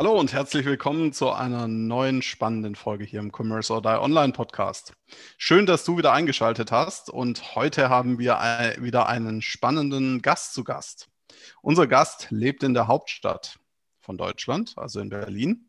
Hallo 0.00 0.18
und 0.18 0.32
herzlich 0.32 0.64
willkommen 0.64 1.12
zu 1.12 1.30
einer 1.30 1.68
neuen 1.68 2.22
spannenden 2.22 2.74
Folge 2.74 3.04
hier 3.04 3.20
im 3.20 3.30
Commerce 3.36 3.70
or 3.70 3.82
Die 3.82 3.88
Online 3.88 4.32
Podcast. 4.32 4.94
Schön, 5.36 5.66
dass 5.66 5.84
du 5.84 5.98
wieder 5.98 6.14
eingeschaltet 6.14 6.72
hast 6.72 7.10
und 7.10 7.54
heute 7.54 7.90
haben 7.90 8.18
wir 8.18 8.38
wieder 8.78 9.10
einen 9.10 9.42
spannenden 9.42 10.22
Gast 10.22 10.54
zu 10.54 10.64
Gast. 10.64 11.10
Unser 11.60 11.86
Gast 11.86 12.28
lebt 12.30 12.62
in 12.62 12.72
der 12.72 12.86
Hauptstadt 12.86 13.58
von 14.00 14.16
Deutschland, 14.16 14.72
also 14.78 15.00
in 15.00 15.10
Berlin, 15.10 15.68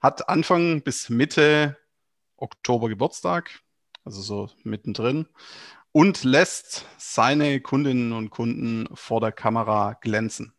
hat 0.00 0.28
Anfang 0.28 0.82
bis 0.82 1.08
Mitte 1.08 1.76
Oktober 2.36 2.88
Geburtstag, 2.88 3.60
also 4.04 4.20
so 4.22 4.50
mittendrin, 4.64 5.28
und 5.92 6.24
lässt 6.24 6.84
seine 6.98 7.60
Kundinnen 7.60 8.12
und 8.12 8.30
Kunden 8.30 8.88
vor 8.94 9.20
der 9.20 9.30
Kamera 9.30 9.92
glänzen 10.00 10.52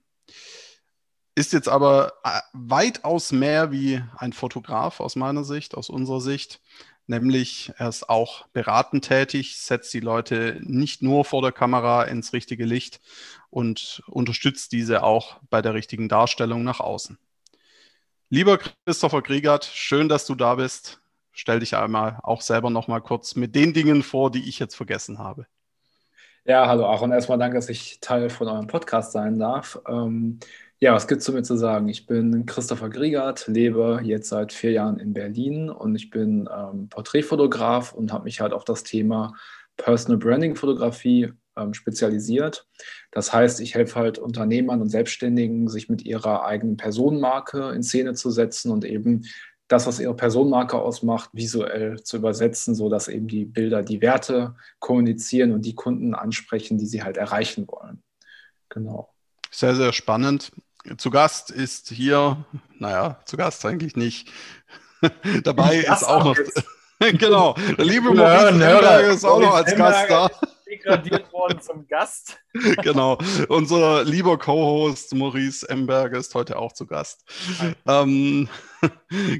ist 1.39 1.53
jetzt 1.53 1.69
aber 1.69 2.15
äh, 2.25 2.41
weitaus 2.51 3.31
mehr 3.31 3.71
wie 3.71 4.03
ein 4.17 4.33
Fotograf 4.33 4.99
aus 4.99 5.15
meiner 5.15 5.45
Sicht, 5.45 5.73
aus 5.73 5.89
unserer 5.89 6.19
Sicht. 6.19 6.61
Nämlich 7.07 7.71
er 7.77 7.87
ist 7.87 8.09
auch 8.09 8.45
beratend 8.49 9.05
tätig, 9.05 9.57
setzt 9.57 9.93
die 9.93 10.01
Leute 10.01 10.59
nicht 10.61 11.01
nur 11.01 11.23
vor 11.23 11.41
der 11.41 11.53
Kamera 11.53 12.03
ins 12.03 12.33
richtige 12.33 12.65
Licht 12.65 12.99
und 13.49 14.03
unterstützt 14.07 14.73
diese 14.73 15.01
auch 15.01 15.39
bei 15.49 15.61
der 15.61 15.73
richtigen 15.73 16.09
Darstellung 16.09 16.65
nach 16.65 16.81
außen. 16.81 17.17
Lieber 18.29 18.59
Christopher 18.85 19.21
Kriegert, 19.21 19.63
schön, 19.63 20.09
dass 20.09 20.27
du 20.27 20.35
da 20.35 20.55
bist. 20.55 20.99
Stell 21.31 21.61
dich 21.61 21.77
einmal 21.77 22.19
auch 22.21 22.41
selber 22.41 22.69
noch 22.69 22.89
mal 22.89 22.99
kurz 22.99 23.35
mit 23.35 23.55
den 23.55 23.73
Dingen 23.73 24.03
vor, 24.03 24.29
die 24.29 24.49
ich 24.49 24.59
jetzt 24.59 24.75
vergessen 24.75 25.19
habe. 25.19 25.47
Ja, 26.43 26.67
hallo 26.67 26.85
Aaron. 26.85 27.11
Erstmal 27.11 27.37
danke, 27.37 27.55
dass 27.55 27.69
ich 27.69 27.99
Teil 28.01 28.29
von 28.29 28.47
eurem 28.47 28.67
Podcast 28.67 29.13
sein 29.13 29.39
darf. 29.39 29.79
Ähm, 29.87 30.39
ja, 30.81 30.93
was 30.93 31.07
gibt 31.07 31.19
es 31.19 31.25
zu 31.25 31.33
mir 31.33 31.43
zu 31.43 31.57
sagen? 31.57 31.89
Ich 31.89 32.05
bin 32.05 32.45
Christopher 32.45 32.89
Griegert, 32.89 33.47
lebe 33.47 33.99
jetzt 34.03 34.29
seit 34.29 34.53
vier 34.53 34.71
Jahren 34.71 34.97
in 34.97 35.13
Berlin 35.13 35.69
und 35.69 35.95
ich 35.95 36.09
bin 36.09 36.47
ähm, 36.55 36.87
Porträtfotograf 36.87 37.93
und 37.93 38.13
habe 38.13 38.23
mich 38.23 38.39
halt 38.39 38.53
auf 38.53 38.63
das 38.63 38.83
Thema 38.83 39.35
Personal 39.75 40.17
Branding 40.17 40.55
Fotografie 40.55 41.33
ähm, 41.57 41.73
spezialisiert. 41.73 42.65
Das 43.11 43.33
heißt, 43.33 43.59
ich 43.59 43.75
helfe 43.75 43.95
halt 43.95 44.19
Unternehmern 44.19 44.81
und 44.81 44.89
Selbstständigen, 44.89 45.67
sich 45.67 45.89
mit 45.89 46.03
ihrer 46.03 46.45
eigenen 46.45 46.77
Personenmarke 46.77 47.71
in 47.71 47.83
Szene 47.83 48.13
zu 48.13 48.31
setzen 48.31 48.71
und 48.71 48.85
eben 48.85 49.25
das, 49.67 49.85
was 49.85 49.99
ihre 49.99 50.15
Personenmarke 50.15 50.77
ausmacht, 50.77 51.29
visuell 51.33 52.01
zu 52.01 52.17
übersetzen, 52.17 52.73
sodass 52.73 53.09
eben 53.09 53.27
die 53.27 53.45
Bilder 53.45 53.83
die 53.83 54.01
Werte 54.01 54.55
kommunizieren 54.79 55.51
und 55.51 55.65
die 55.65 55.75
Kunden 55.75 56.15
ansprechen, 56.15 56.77
die 56.77 56.87
sie 56.87 57.03
halt 57.03 57.17
erreichen 57.17 57.67
wollen. 57.67 58.01
Genau. 58.69 59.09
Sehr, 59.51 59.75
sehr 59.75 59.93
spannend. 59.93 60.51
Zu 60.97 61.09
Gast 61.09 61.51
ist 61.51 61.89
hier, 61.89 62.45
naja, 62.77 63.19
zu 63.25 63.37
Gast 63.37 63.65
eigentlich 63.65 63.95
nicht. 63.95 64.31
Dabei 65.43 65.77
ist 65.77 66.03
auch 66.03 66.23
noch, 66.23 66.37
genau, 66.99 67.53
der 67.77 67.85
liebe 67.85 68.13
Maurice 68.13 68.57
Hörer, 68.57 69.01
ist 69.01 69.25
auch 69.25 69.39
noch 69.39 69.55
als 69.55 69.75
Gast 69.75 70.09
da. 70.09 70.29
Degradiert 70.69 71.33
worden 71.33 71.59
zum 71.61 71.87
Gast. 71.87 72.37
genau, 72.83 73.17
unser 73.47 74.03
lieber 74.03 74.37
Co-Host 74.37 75.15
Maurice 75.15 75.67
Emberger 75.67 76.17
ist 76.17 76.35
heute 76.35 76.57
auch 76.57 76.73
zu 76.73 76.85
Gast. 76.85 77.25
Ähm, 77.87 78.47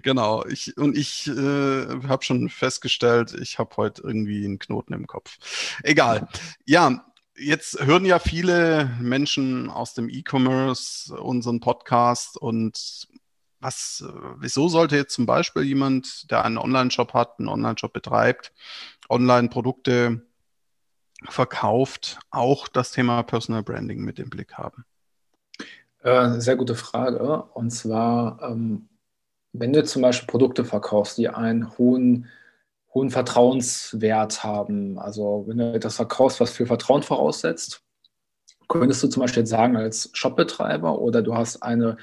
genau, 0.02 0.44
ich, 0.46 0.75
und 0.78 0.97
ich 0.97 1.28
äh, 1.28 2.08
habe 2.08 2.24
schon 2.24 2.50
festgestellt, 2.50 3.35
ich 3.40 3.59
habe 3.59 3.78
heute 3.78 4.02
irgendwie 4.02 4.44
einen 4.44 4.59
Knoten 4.59 4.94
im 4.94 5.06
Kopf. 5.06 5.38
Egal. 5.84 6.28
Ja, 6.66 7.06
jetzt 7.40 7.80
hören 7.86 8.06
ja 8.06 8.20
viele 8.20 8.92
Menschen 9.00 9.70
aus 9.70 9.94
dem 9.94 10.10
E-Commerce 10.10 11.16
unseren 11.16 11.60
Podcast 11.60 12.38
und 12.38 13.08
was, 13.62 14.06
wieso 14.38 14.70
sollte 14.70 14.96
jetzt 14.96 15.14
zum 15.14 15.26
Beispiel 15.26 15.64
jemand, 15.64 16.32
der 16.32 16.46
einen 16.46 16.58
Online-Shop 16.58 17.14
hat, 17.14 17.40
einen 17.40 17.50
Online-Shop 17.50 17.92
betreibt, 17.92 18.54
Online-Produkte 19.10 20.22
verkauft, 21.28 22.20
auch 22.32 22.68
das 22.70 22.92
Thema 22.92 23.24
Personal 23.24 23.64
Branding 23.64 24.02
mit 24.02 24.20
im 24.20 24.30
Blick 24.30 24.54
haben? 24.54 24.86
Äh, 26.02 26.40
sehr 26.40 26.56
gute 26.56 26.76
Frage. 26.76 27.44
Und 27.54 27.72
zwar, 27.72 28.42
ähm, 28.42 28.88
wenn 29.52 29.74
du 29.74 29.84
zum 29.84 30.02
Beispiel 30.02 30.28
Produkte 30.28 30.64
verkaufst, 30.64 31.18
die 31.18 31.28
einen 31.28 31.78
hohen 31.78 32.30
hohen 32.94 33.10
Vertrauenswert 33.10 34.44
haben. 34.44 34.98
Also 34.98 35.46
wenn 35.48 35.58
du 35.58 35.74
etwas 35.74 35.96
verkaufst, 35.96 36.40
was 36.40 36.52
für 36.52 36.66
Vertrauen 36.66 37.04
voraussetzt, 37.04 37.84
könntest 38.68 39.04
du 39.04 39.08
zum 39.08 39.22
Beispiel 39.22 39.42
jetzt 39.42 39.50
sagen 39.50 39.78
als 39.78 40.10
Shopbetreiber 40.14 41.00
oder 41.00 41.22
du 41.22 41.36
hast 41.36 41.62
eine 41.64 41.98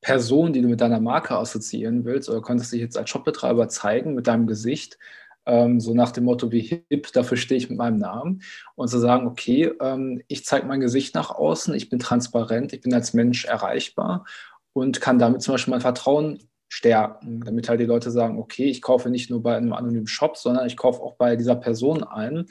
Person, 0.00 0.52
die 0.52 0.62
du 0.62 0.68
mit 0.68 0.80
deiner 0.80 1.00
Marke 1.00 1.36
assoziieren 1.36 2.04
willst 2.04 2.28
oder 2.28 2.42
könntest 2.42 2.72
dich 2.72 2.80
jetzt 2.80 2.96
als 2.96 3.10
Shopbetreiber 3.10 3.68
zeigen 3.68 4.14
mit 4.14 4.26
deinem 4.26 4.46
Gesicht, 4.46 4.98
ähm, 5.46 5.80
so 5.80 5.94
nach 5.94 6.12
dem 6.12 6.24
Motto 6.24 6.52
wie 6.52 6.60
hip, 6.60 7.12
dafür 7.12 7.36
stehe 7.36 7.58
ich 7.58 7.68
mit 7.68 7.78
meinem 7.78 7.98
Namen 7.98 8.42
und 8.76 8.88
zu 8.88 8.98
sagen, 8.98 9.26
okay, 9.26 9.72
ähm, 9.80 10.22
ich 10.28 10.44
zeige 10.44 10.66
mein 10.66 10.80
Gesicht 10.80 11.14
nach 11.14 11.30
außen, 11.30 11.74
ich 11.74 11.88
bin 11.88 11.98
transparent, 11.98 12.72
ich 12.72 12.80
bin 12.80 12.94
als 12.94 13.14
Mensch 13.14 13.44
erreichbar 13.46 14.24
und 14.72 15.00
kann 15.00 15.18
damit 15.18 15.42
zum 15.42 15.54
Beispiel 15.54 15.72
mein 15.72 15.80
Vertrauen 15.80 16.38
stärken, 16.68 17.40
damit 17.44 17.68
halt 17.68 17.80
die 17.80 17.86
Leute 17.86 18.10
sagen, 18.10 18.38
okay, 18.38 18.66
ich 18.66 18.82
kaufe 18.82 19.10
nicht 19.10 19.30
nur 19.30 19.42
bei 19.42 19.56
einem 19.56 19.72
anonymen 19.72 20.06
Shop, 20.06 20.36
sondern 20.36 20.66
ich 20.66 20.76
kaufe 20.76 21.02
auch 21.02 21.16
bei 21.16 21.36
dieser 21.36 21.56
Person 21.56 22.04
ein. 22.04 22.46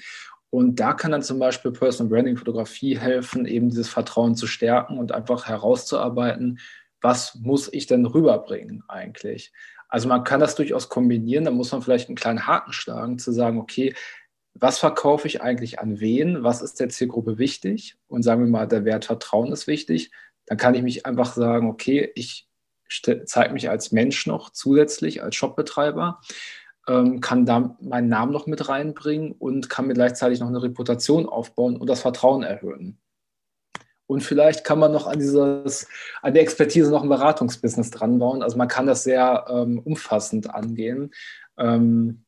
Und 0.50 0.80
da 0.80 0.94
kann 0.94 1.12
dann 1.12 1.22
zum 1.22 1.40
Beispiel 1.40 1.72
Personal 1.72 2.10
Branding 2.10 2.38
Fotografie 2.38 2.98
helfen, 2.98 3.46
eben 3.46 3.70
dieses 3.70 3.90
Vertrauen 3.90 4.36
zu 4.36 4.48
stärken 4.48 4.98
und 4.98 5.12
einfach 5.12 5.48
herauszuarbeiten, 5.48 6.60
was 7.02 7.36
muss 7.36 7.72
ich 7.72 7.86
denn 7.86 8.06
rüberbringen 8.06 8.84
eigentlich. 8.88 9.52
Also 9.90 10.08
man 10.10 10.24
kann 10.24 10.40
das 10.40 10.56
durchaus 10.56 10.90
kombinieren, 10.90 11.46
da 11.46 11.52
muss 11.52 11.72
man 11.72 11.82
vielleicht 11.82 12.10
einen 12.10 12.18
kleinen 12.18 12.48
Haken 12.48 12.74
schlagen, 12.74 13.20
zu 13.20 13.32
sagen, 13.32 13.60
okay, 13.60 13.94
was 14.54 14.80
verkaufe 14.80 15.28
ich 15.28 15.42
eigentlich 15.42 15.80
an 15.80 16.00
wen, 16.00 16.44
was 16.44 16.62
ist 16.62 16.80
der 16.80 16.90
Zielgruppe 16.90 17.38
wichtig 17.38 17.96
und 18.08 18.24
sagen 18.24 18.42
wir 18.42 18.50
mal, 18.50 18.68
der 18.68 18.86
Wert 18.86 19.06
Vertrauen 19.06 19.52
ist 19.52 19.68
wichtig, 19.68 20.12
dann 20.46 20.58
kann 20.58 20.74
ich 20.74 20.82
mich 20.82 21.06
einfach 21.06 21.34
sagen, 21.34 21.70
okay, 21.70 22.12
ich 22.16 22.47
zeige 23.26 23.54
mich 23.54 23.70
als 23.70 23.92
Mensch 23.92 24.28
noch 24.28 24.52
zusätzlich, 24.52 25.24
als 25.24 25.36
Shopbetreiber, 25.36 26.22
ähm, 26.88 27.22
kann 27.22 27.46
da 27.46 27.76
meinen 27.82 28.10
Namen 28.10 28.32
noch 28.32 28.48
mit 28.48 28.70
reinbringen 28.70 29.34
und 29.34 29.70
kann 29.70 29.88
mir 29.88 29.94
gleichzeitig 29.94 30.40
noch 30.40 30.48
eine 30.48 30.64
Reputation 30.64 31.28
aufbauen 31.28 31.78
und 31.78 31.88
das 31.88 32.02
Vertrauen 32.02 32.44
erhöhen. 32.44 33.00
Und 34.08 34.22
vielleicht 34.22 34.64
kann 34.64 34.80
man 34.80 34.94
noch 34.94 35.06
an, 35.06 35.20
dieses, 35.20 35.88
an 36.22 36.34
der 36.34 36.44
Expertise 36.44 36.90
noch 36.90 37.04
ein 37.04 37.10
Beratungsbusiness 37.10 37.92
dran 37.92 38.20
bauen. 38.20 38.42
Also 38.42 38.58
man 38.58 38.70
kann 38.70 38.88
das 38.88 39.04
sehr 39.04 39.46
ähm, 39.50 39.80
umfassend 39.80 40.50
angehen. 40.50 41.14
Ähm, 41.58 42.24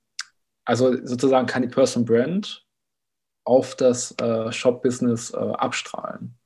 also 0.66 0.94
sozusagen 1.06 1.48
kann 1.48 1.62
die 1.62 1.70
Person 1.70 2.04
Brand 2.04 2.66
auf 3.46 3.76
das 3.76 4.14
äh, 4.20 4.52
Shop-Business 4.52 5.34
äh, 5.34 5.38
abstrahlen. 5.38 6.39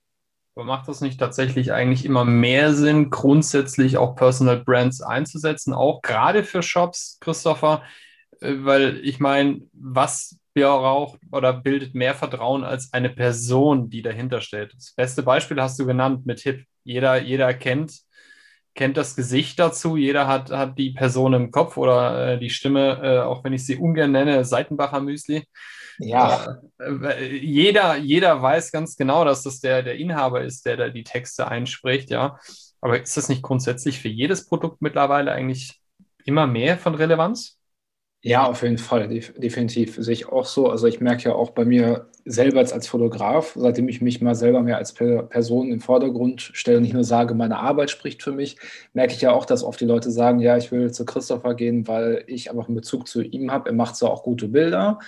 Aber 0.55 0.65
macht 0.65 0.87
das 0.87 1.01
nicht 1.01 1.19
tatsächlich 1.19 1.73
eigentlich 1.73 2.05
immer 2.05 2.25
mehr 2.25 2.73
Sinn, 2.73 3.09
grundsätzlich 3.09 3.97
auch 3.97 4.15
Personal 4.15 4.63
Brands 4.63 5.01
einzusetzen, 5.01 5.73
auch 5.73 6.01
gerade 6.01 6.43
für 6.43 6.61
Shops, 6.61 7.17
Christopher? 7.21 7.83
Äh, 8.41 8.55
weil 8.59 8.99
ich 9.03 9.19
meine, 9.19 9.61
was 9.73 10.37
braucht 10.55 11.19
oder 11.31 11.53
bildet 11.53 11.95
mehr 11.95 12.13
Vertrauen 12.13 12.63
als 12.63 12.93
eine 12.93 13.09
Person, 13.09 13.89
die 13.89 14.03
dahinter 14.03 14.41
steht? 14.41 14.73
Das 14.75 14.93
beste 14.95 15.23
Beispiel 15.23 15.59
hast 15.61 15.79
du 15.79 15.85
genannt 15.85 16.25
mit 16.25 16.41
Hip. 16.41 16.65
Jeder, 16.83 17.19
jeder 17.21 17.53
kennt, 17.55 18.01
kennt 18.75 18.97
das 18.97 19.15
Gesicht 19.15 19.59
dazu, 19.59 19.97
jeder 19.97 20.27
hat, 20.27 20.51
hat 20.51 20.77
die 20.77 20.91
Person 20.91 21.33
im 21.33 21.51
Kopf 21.51 21.77
oder 21.77 22.33
äh, 22.33 22.39
die 22.39 22.49
Stimme, 22.49 22.99
äh, 23.01 23.19
auch 23.19 23.43
wenn 23.43 23.53
ich 23.53 23.65
sie 23.65 23.77
ungern 23.77 24.11
nenne, 24.11 24.45
Seitenbacher 24.45 25.01
Müsli. 25.01 25.45
Ja. 25.99 26.59
Äh, 26.79 27.35
jeder, 27.37 27.95
jeder 27.97 28.41
weiß 28.41 28.71
ganz 28.71 28.95
genau, 28.95 29.25
dass 29.25 29.43
das 29.43 29.59
der, 29.59 29.83
der 29.83 29.95
Inhaber 29.95 30.41
ist, 30.41 30.65
der 30.65 30.77
da 30.77 30.89
die 30.89 31.03
Texte 31.03 31.47
einspricht, 31.47 32.09
ja. 32.09 32.39
Aber 32.81 33.01
ist 33.01 33.15
das 33.15 33.29
nicht 33.29 33.41
grundsätzlich 33.41 33.99
für 33.99 34.09
jedes 34.09 34.45
Produkt 34.45 34.81
mittlerweile 34.81 35.31
eigentlich 35.31 35.79
immer 36.25 36.47
mehr 36.47 36.77
von 36.77 36.95
Relevanz? 36.95 37.57
Ja, 38.25 38.45
auf 38.45 38.63
jeden 38.63 38.77
Fall, 38.77 39.09
definitiv. 39.09 39.97
Sehe 39.99 40.13
ich 40.13 40.29
auch 40.29 40.45
so. 40.45 40.69
Also 40.69 40.87
ich 40.87 41.01
merke 41.01 41.23
ja 41.23 41.35
auch 41.35 41.49
bei 41.49 41.65
mir 41.65 42.09
selber 42.23 42.59
als 42.59 42.87
Fotograf, 42.87 43.53
seitdem 43.57 43.89
ich 43.89 44.01
mich 44.01 44.21
mal 44.21 44.33
selber 44.33 44.61
mehr 44.61 44.77
als 44.77 44.93
Person 44.93 45.73
im 45.73 45.81
Vordergrund 45.81 46.41
stelle, 46.53 46.79
nicht 46.79 46.93
nur 46.93 47.03
sage, 47.03 47.33
meine 47.33 47.59
Arbeit 47.59 47.91
spricht 47.91 48.23
für 48.23 48.31
mich, 48.31 48.57
merke 48.93 49.13
ich 49.13 49.19
ja 49.19 49.33
auch, 49.33 49.45
dass 49.45 49.61
oft 49.61 49.81
die 49.81 49.85
Leute 49.85 50.09
sagen, 50.09 50.39
ja, 50.39 50.55
ich 50.55 50.71
will 50.71 50.89
zu 50.91 51.03
Christopher 51.03 51.53
gehen, 51.53 51.85
weil 51.85 52.23
ich 52.27 52.49
einfach 52.49 52.67
einen 52.67 52.75
Bezug 52.75 53.09
zu 53.09 53.21
ihm 53.21 53.51
habe. 53.51 53.69
Er 53.69 53.75
macht 53.75 53.97
zwar 53.97 54.11
auch 54.11 54.23
gute 54.23 54.47
Bilder, 54.47 54.99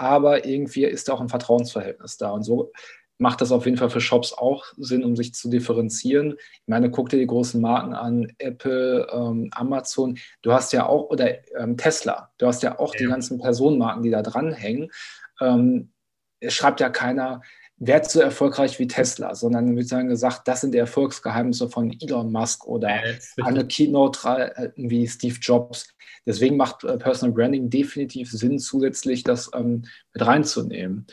aber 0.00 0.46
irgendwie 0.46 0.84
ist 0.84 1.08
da 1.08 1.12
auch 1.12 1.20
ein 1.20 1.28
Vertrauensverhältnis 1.28 2.16
da. 2.16 2.30
Und 2.30 2.42
so 2.42 2.72
macht 3.18 3.42
das 3.42 3.52
auf 3.52 3.66
jeden 3.66 3.76
Fall 3.76 3.90
für 3.90 4.00
Shops 4.00 4.32
auch 4.32 4.64
Sinn, 4.78 5.04
um 5.04 5.14
sich 5.14 5.34
zu 5.34 5.50
differenzieren. 5.50 6.36
Ich 6.38 6.68
meine, 6.68 6.90
guck 6.90 7.10
dir 7.10 7.18
die 7.18 7.26
großen 7.26 7.60
Marken 7.60 7.92
an, 7.92 8.32
Apple, 8.38 9.06
ähm, 9.12 9.50
Amazon, 9.52 10.18
du 10.40 10.54
hast 10.54 10.72
ja 10.72 10.86
auch, 10.86 11.10
oder 11.10 11.28
ähm, 11.54 11.76
Tesla, 11.76 12.30
du 12.38 12.46
hast 12.46 12.62
ja 12.62 12.78
auch 12.78 12.94
ja. 12.94 13.00
die 13.00 13.06
ganzen 13.08 13.38
Personenmarken, 13.38 14.02
die 14.02 14.10
da 14.10 14.22
dranhängen. 14.22 14.90
Ähm, 15.38 15.92
es 16.40 16.54
schreibt 16.54 16.80
ja 16.80 16.88
keiner, 16.88 17.42
werd 17.80 18.10
so 18.10 18.20
erfolgreich 18.20 18.78
wie 18.78 18.86
Tesla, 18.86 19.34
sondern 19.34 19.74
wird 19.74 19.90
dann 19.90 20.08
gesagt, 20.08 20.46
das 20.46 20.60
sind 20.60 20.74
die 20.74 20.78
Erfolgsgeheimnisse 20.78 21.68
von 21.70 21.96
Elon 21.98 22.30
Musk 22.30 22.66
oder 22.66 22.88
ja, 22.88 23.18
eine 23.42 23.66
Keynote 23.66 24.72
wie 24.76 25.08
Steve 25.08 25.38
Jobs. 25.40 25.88
Deswegen 26.26 26.58
macht 26.58 26.84
äh, 26.84 26.98
Personal 26.98 27.34
Branding 27.34 27.70
definitiv 27.70 28.30
Sinn, 28.30 28.58
zusätzlich 28.58 29.24
das 29.24 29.50
ähm, 29.54 29.86
mit 30.12 30.26
reinzunehmen. 30.26 31.06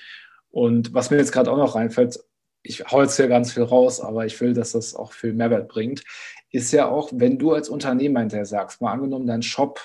Und 0.50 0.94
was 0.94 1.10
mir 1.10 1.18
jetzt 1.18 1.32
gerade 1.32 1.50
auch 1.50 1.58
noch 1.58 1.76
reinfällt, 1.76 2.20
ich 2.64 2.84
hau 2.92 3.02
jetzt 3.02 3.16
hier 3.16 3.30
ganz 3.30 3.54
viel 3.54 3.64
raus, 3.64 4.02
aber 4.02 4.26
ich 4.26 4.40
will, 4.42 4.54
dass 4.54 4.74
das 4.74 4.94
auch 4.94 5.14
viel 5.14 5.32
Mehrwert 5.32 5.70
bringt, 5.70 6.04
ist 6.52 6.74
ja 6.74 6.90
auch, 6.90 7.10
wenn 7.14 7.40
du 7.40 7.54
als 7.54 7.70
Unternehmer 7.70 8.20
hinterher 8.20 8.46
sagst, 8.46 8.82
mal 8.82 8.92
angenommen, 8.92 9.28
dein 9.28 9.42
Shop, 9.42 9.80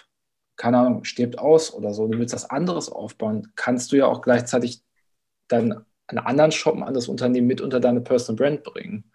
keine 0.57 0.79
Ahnung, 0.79 1.05
stirbt 1.05 1.39
aus 1.39 1.73
oder 1.73 1.95
so, 1.95 2.09
du 2.09 2.19
willst 2.19 2.35
was 2.35 2.51
anderes 2.51 2.89
aufbauen, 2.89 3.53
kannst 3.55 3.93
du 3.93 3.97
ja 3.97 4.07
auch 4.07 4.21
gleichzeitig 4.21 4.83
dann 5.47 5.85
einen 6.09 6.19
anderen 6.19 6.53
Shop, 6.53 6.75
ein 6.75 6.83
anderes 6.83 7.09
Unternehmen 7.09 7.47
mit 7.47 7.61
unter 7.61 7.81
deine 7.81 8.01
Personal 8.01 8.37
Brand 8.37 8.65
bringen. 8.65 9.11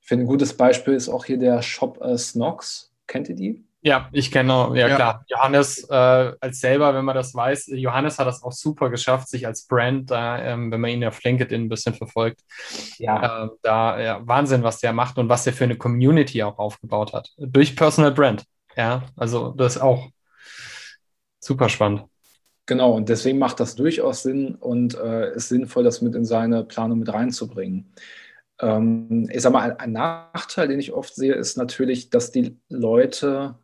Ich 0.00 0.08
finde, 0.08 0.24
ein 0.24 0.28
gutes 0.28 0.56
Beispiel 0.56 0.94
ist 0.94 1.08
auch 1.08 1.24
hier 1.24 1.38
der 1.38 1.62
Shop 1.62 2.00
äh, 2.02 2.16
Snox. 2.16 2.92
Kennt 3.06 3.28
ihr 3.28 3.34
die? 3.34 3.64
Ja, 3.80 4.08
ich 4.10 4.32
kenne, 4.32 4.70
ja, 4.74 4.88
ja, 4.88 4.96
klar. 4.96 5.24
Johannes 5.28 5.88
äh, 5.88 5.94
als 5.94 6.60
selber, 6.60 6.94
wenn 6.94 7.04
man 7.04 7.14
das 7.14 7.32
weiß, 7.32 7.70
Johannes 7.74 8.18
hat 8.18 8.26
das 8.26 8.42
auch 8.42 8.52
super 8.52 8.90
geschafft, 8.90 9.28
sich 9.28 9.46
als 9.46 9.66
Brand, 9.66 10.10
da, 10.10 10.42
ähm, 10.42 10.72
wenn 10.72 10.80
man 10.80 10.90
ihn 10.90 11.04
auf 11.04 11.22
LinkedIn 11.22 11.62
ein 11.62 11.68
bisschen 11.68 11.94
verfolgt, 11.94 12.40
ja. 12.98 13.44
Äh, 13.44 13.48
da 13.62 14.00
ja, 14.00 14.20
Wahnsinn, 14.26 14.64
was 14.64 14.80
der 14.80 14.92
macht 14.92 15.16
und 15.16 15.28
was 15.28 15.44
der 15.44 15.52
für 15.52 15.64
eine 15.64 15.76
Community 15.76 16.42
auch 16.42 16.58
aufgebaut 16.58 17.12
hat. 17.12 17.30
Durch 17.36 17.76
Personal 17.76 18.10
Brand. 18.10 18.44
Ja, 18.76 19.04
also 19.16 19.50
das 19.52 19.76
ist 19.76 19.82
auch 19.82 20.08
super 21.38 21.68
spannend. 21.68 22.07
Genau, 22.68 22.92
und 22.94 23.08
deswegen 23.08 23.38
macht 23.38 23.60
das 23.60 23.76
durchaus 23.76 24.22
Sinn 24.22 24.54
und 24.54 24.94
äh, 24.94 25.34
ist 25.34 25.48
sinnvoll, 25.48 25.84
das 25.84 26.02
mit 26.02 26.14
in 26.14 26.26
seine 26.26 26.64
Planung 26.64 26.98
mit 26.98 27.10
reinzubringen. 27.10 27.94
Ähm, 28.60 29.28
ich 29.32 29.40
sage 29.42 29.54
mal, 29.54 29.70
ein, 29.72 29.80
ein 29.80 29.92
Nachteil, 29.92 30.68
den 30.68 30.78
ich 30.80 30.92
oft 30.92 31.14
sehe, 31.14 31.34
ist 31.34 31.56
natürlich, 31.56 32.10
dass 32.10 32.30
die 32.30 32.58
Leute 32.68 33.56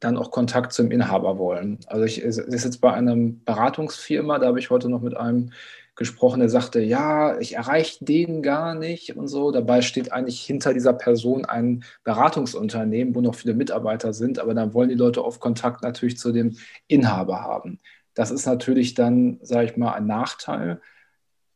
dann 0.00 0.16
auch 0.18 0.32
Kontakt 0.32 0.72
zum 0.72 0.90
Inhaber 0.90 1.38
wollen. 1.38 1.80
Also 1.86 2.04
ich 2.04 2.20
ist 2.22 2.38
jetzt 2.64 2.80
bei 2.80 2.92
einem 2.92 3.44
Beratungsfirma, 3.44 4.38
da 4.40 4.48
habe 4.48 4.58
ich 4.60 4.70
heute 4.70 4.88
noch 4.88 5.02
mit 5.02 5.16
einem 5.16 5.52
gesprochen, 5.96 6.40
der 6.40 6.48
sagte, 6.50 6.80
ja, 6.80 7.38
ich 7.40 7.54
erreiche 7.56 8.04
den 8.04 8.42
gar 8.42 8.74
nicht 8.74 9.16
und 9.16 9.28
so. 9.28 9.52
Dabei 9.52 9.82
steht 9.82 10.12
eigentlich 10.12 10.42
hinter 10.42 10.74
dieser 10.74 10.94
Person 10.94 11.44
ein 11.44 11.84
Beratungsunternehmen, 12.04 13.14
wo 13.14 13.20
noch 13.20 13.36
viele 13.36 13.54
Mitarbeiter 13.54 14.12
sind, 14.14 14.38
aber 14.40 14.54
dann 14.54 14.74
wollen 14.74 14.88
die 14.88 14.96
Leute 14.96 15.24
oft 15.24 15.40
Kontakt 15.40 15.82
natürlich 15.84 16.18
zu 16.18 16.32
dem 16.32 16.56
Inhaber 16.88 17.42
haben. 17.42 17.80
Das 18.14 18.30
ist 18.30 18.46
natürlich 18.46 18.94
dann, 18.94 19.38
sage 19.42 19.66
ich 19.66 19.76
mal, 19.76 19.92
ein 19.92 20.06
Nachteil, 20.06 20.80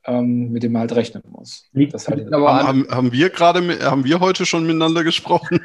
ähm, 0.04 0.50
mit 0.52 0.62
dem 0.62 0.72
man 0.72 0.80
halt 0.80 0.94
rechnen 0.94 1.22
muss. 1.28 1.68
Das 1.72 2.08
halt 2.08 2.32
aber 2.32 2.62
haben, 2.62 2.86
haben 2.90 3.12
wir 3.12 3.30
gerade, 3.30 3.60
haben 3.84 4.04
wir 4.04 4.20
heute 4.20 4.46
schon 4.46 4.66
miteinander 4.66 5.04
gesprochen? 5.04 5.60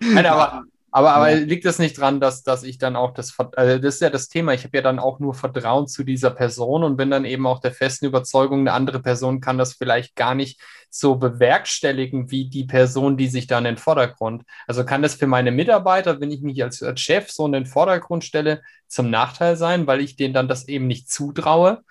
Nein, 0.00 0.26
aber 0.26 0.64
aber, 0.98 1.14
aber 1.14 1.34
liegt 1.34 1.64
das 1.64 1.78
nicht 1.78 1.98
dran, 1.98 2.20
dass, 2.20 2.42
dass 2.42 2.62
ich 2.62 2.78
dann 2.78 2.96
auch 2.96 3.12
das, 3.12 3.34
also 3.56 3.78
das 3.78 3.94
ist 3.94 4.00
ja 4.00 4.10
das 4.10 4.28
Thema, 4.28 4.52
ich 4.52 4.64
habe 4.64 4.76
ja 4.76 4.82
dann 4.82 4.98
auch 4.98 5.20
nur 5.20 5.34
Vertrauen 5.34 5.86
zu 5.86 6.04
dieser 6.04 6.30
Person 6.30 6.82
und 6.82 6.96
bin 6.96 7.10
dann 7.10 7.24
eben 7.24 7.46
auch 7.46 7.60
der 7.60 7.72
festen 7.72 8.06
Überzeugung, 8.06 8.60
eine 8.60 8.72
andere 8.72 9.00
Person 9.00 9.40
kann 9.40 9.58
das 9.58 9.74
vielleicht 9.74 10.16
gar 10.16 10.34
nicht 10.34 10.60
so 10.90 11.16
bewerkstelligen 11.16 12.30
wie 12.30 12.48
die 12.48 12.64
Person, 12.64 13.16
die 13.16 13.28
sich 13.28 13.46
dann 13.46 13.66
in 13.66 13.74
den 13.74 13.78
Vordergrund. 13.78 14.42
Also 14.66 14.84
kann 14.84 15.02
das 15.02 15.14
für 15.14 15.26
meine 15.26 15.52
Mitarbeiter, 15.52 16.20
wenn 16.20 16.30
ich 16.30 16.40
mich 16.40 16.62
als, 16.62 16.82
als 16.82 17.00
Chef 17.00 17.30
so 17.30 17.46
in 17.46 17.52
den 17.52 17.66
Vordergrund 17.66 18.24
stelle, 18.24 18.62
zum 18.88 19.10
Nachteil 19.10 19.56
sein, 19.56 19.86
weil 19.86 20.00
ich 20.00 20.16
denen 20.16 20.34
dann 20.34 20.48
das 20.48 20.66
eben 20.68 20.86
nicht 20.86 21.10
zutraue, 21.10 21.82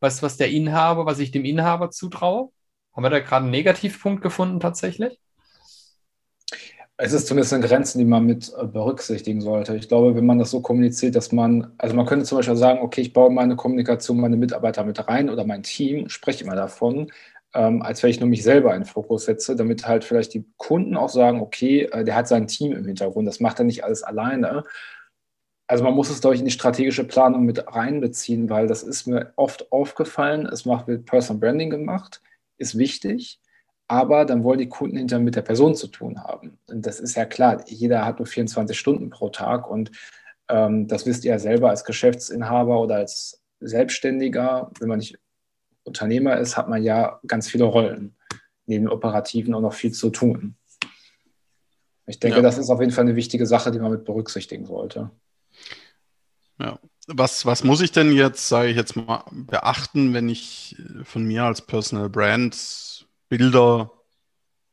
was, 0.00 0.22
was 0.22 0.36
der 0.36 0.50
Inhaber, 0.50 1.06
was 1.06 1.18
ich 1.20 1.30
dem 1.30 1.44
Inhaber 1.44 1.90
zutraue? 1.90 2.50
Haben 2.92 3.04
wir 3.04 3.10
da 3.10 3.20
gerade 3.20 3.44
einen 3.44 3.50
Negativpunkt 3.50 4.22
gefunden 4.22 4.60
tatsächlich? 4.60 5.18
Es 6.98 7.12
ist 7.12 7.26
zumindest 7.26 7.52
eine 7.52 7.66
Grenze, 7.66 7.98
die 7.98 8.06
man 8.06 8.24
mit 8.24 8.52
äh, 8.56 8.64
berücksichtigen 8.66 9.42
sollte. 9.42 9.76
Ich 9.76 9.88
glaube, 9.88 10.14
wenn 10.14 10.24
man 10.24 10.38
das 10.38 10.50
so 10.50 10.62
kommuniziert, 10.62 11.14
dass 11.14 11.30
man, 11.30 11.72
also 11.76 11.94
man 11.94 12.06
könnte 12.06 12.24
zum 12.24 12.38
Beispiel 12.38 12.56
sagen, 12.56 12.80
okay, 12.80 13.02
ich 13.02 13.12
baue 13.12 13.30
meine 13.30 13.54
Kommunikation, 13.54 14.18
meine 14.18 14.36
Mitarbeiter 14.36 14.82
mit 14.84 15.06
rein 15.06 15.28
oder 15.28 15.44
mein 15.44 15.62
Team, 15.62 16.08
spreche 16.08 16.44
immer 16.44 16.56
davon, 16.56 17.12
ähm, 17.54 17.82
als 17.82 18.02
wenn 18.02 18.10
ich 18.10 18.20
nur 18.20 18.30
mich 18.30 18.42
selber 18.42 18.74
in 18.74 18.82
den 18.82 18.86
Fokus 18.86 19.26
setze, 19.26 19.56
damit 19.56 19.86
halt 19.86 20.04
vielleicht 20.04 20.32
die 20.32 20.46
Kunden 20.56 20.96
auch 20.96 21.10
sagen, 21.10 21.40
okay, 21.42 21.82
äh, 21.82 22.02
der 22.04 22.16
hat 22.16 22.28
sein 22.28 22.46
Team 22.46 22.72
im 22.72 22.86
Hintergrund, 22.86 23.28
das 23.28 23.40
macht 23.40 23.58
er 23.58 23.66
nicht 23.66 23.84
alles 23.84 24.02
alleine. 24.02 24.64
Also 25.68 25.84
man 25.84 25.94
muss 25.94 26.10
es, 26.10 26.20
glaube 26.20 26.34
ich, 26.34 26.40
in 26.40 26.46
die 26.46 26.52
strategische 26.52 27.04
Planung 27.04 27.44
mit 27.44 27.66
reinbeziehen, 27.74 28.48
weil 28.48 28.68
das 28.68 28.82
ist 28.82 29.06
mir 29.06 29.32
oft 29.36 29.70
aufgefallen. 29.72 30.46
Es 30.46 30.64
macht 30.64 30.88
mit 30.88 31.04
Personal 31.06 31.40
Branding 31.40 31.70
gemacht, 31.70 32.22
ist 32.56 32.78
wichtig 32.78 33.40
aber 33.88 34.24
dann 34.24 34.42
wollen 34.42 34.58
die 34.58 34.68
Kunden 34.68 34.96
hinterher 34.96 35.24
mit 35.24 35.36
der 35.36 35.42
Person 35.42 35.74
zu 35.74 35.86
tun 35.86 36.22
haben. 36.22 36.58
Und 36.68 36.86
das 36.86 37.00
ist 37.00 37.16
ja 37.16 37.24
klar, 37.24 37.62
jeder 37.68 38.04
hat 38.04 38.18
nur 38.18 38.26
24 38.26 38.78
Stunden 38.78 39.10
pro 39.10 39.28
Tag 39.28 39.68
und 39.70 39.90
ähm, 40.48 40.88
das 40.88 41.06
wisst 41.06 41.24
ihr 41.24 41.32
ja 41.32 41.38
selber 41.38 41.70
als 41.70 41.84
Geschäftsinhaber 41.84 42.80
oder 42.80 42.96
als 42.96 43.42
Selbstständiger, 43.60 44.70
wenn 44.80 44.88
man 44.88 44.98
nicht 44.98 45.18
Unternehmer 45.84 46.36
ist, 46.36 46.56
hat 46.56 46.68
man 46.68 46.82
ja 46.82 47.20
ganz 47.26 47.48
viele 47.48 47.64
Rollen, 47.64 48.16
neben 48.66 48.88
Operativen 48.88 49.54
auch 49.54 49.60
noch 49.60 49.74
viel 49.74 49.92
zu 49.92 50.10
tun. 50.10 50.56
Ich 52.06 52.20
denke, 52.20 52.38
ja. 52.38 52.42
das 52.42 52.58
ist 52.58 52.70
auf 52.70 52.80
jeden 52.80 52.92
Fall 52.92 53.04
eine 53.04 53.16
wichtige 53.16 53.46
Sache, 53.46 53.70
die 53.70 53.78
man 53.78 53.92
mit 53.92 54.04
berücksichtigen 54.04 54.66
sollte. 54.66 55.10
Ja. 56.58 56.78
Was, 57.08 57.46
was 57.46 57.62
muss 57.62 57.80
ich 57.80 57.92
denn 57.92 58.10
jetzt, 58.12 58.48
sage 58.48 58.68
ich 58.68 58.76
jetzt 58.76 58.96
mal, 58.96 59.24
beachten, 59.30 60.12
wenn 60.12 60.28
ich 60.28 60.76
von 61.04 61.24
mir 61.24 61.44
als 61.44 61.62
Personal 61.62 62.08
Brand 62.08 63.05
Bilder 63.28 63.90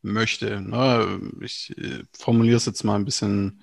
möchte. 0.02 0.62
Ne? 0.62 1.20
Ich 1.42 1.76
äh, 1.78 2.04
formuliere 2.18 2.58
es 2.58 2.66
jetzt 2.66 2.84
mal 2.84 2.96
ein 2.96 3.06
bisschen 3.06 3.62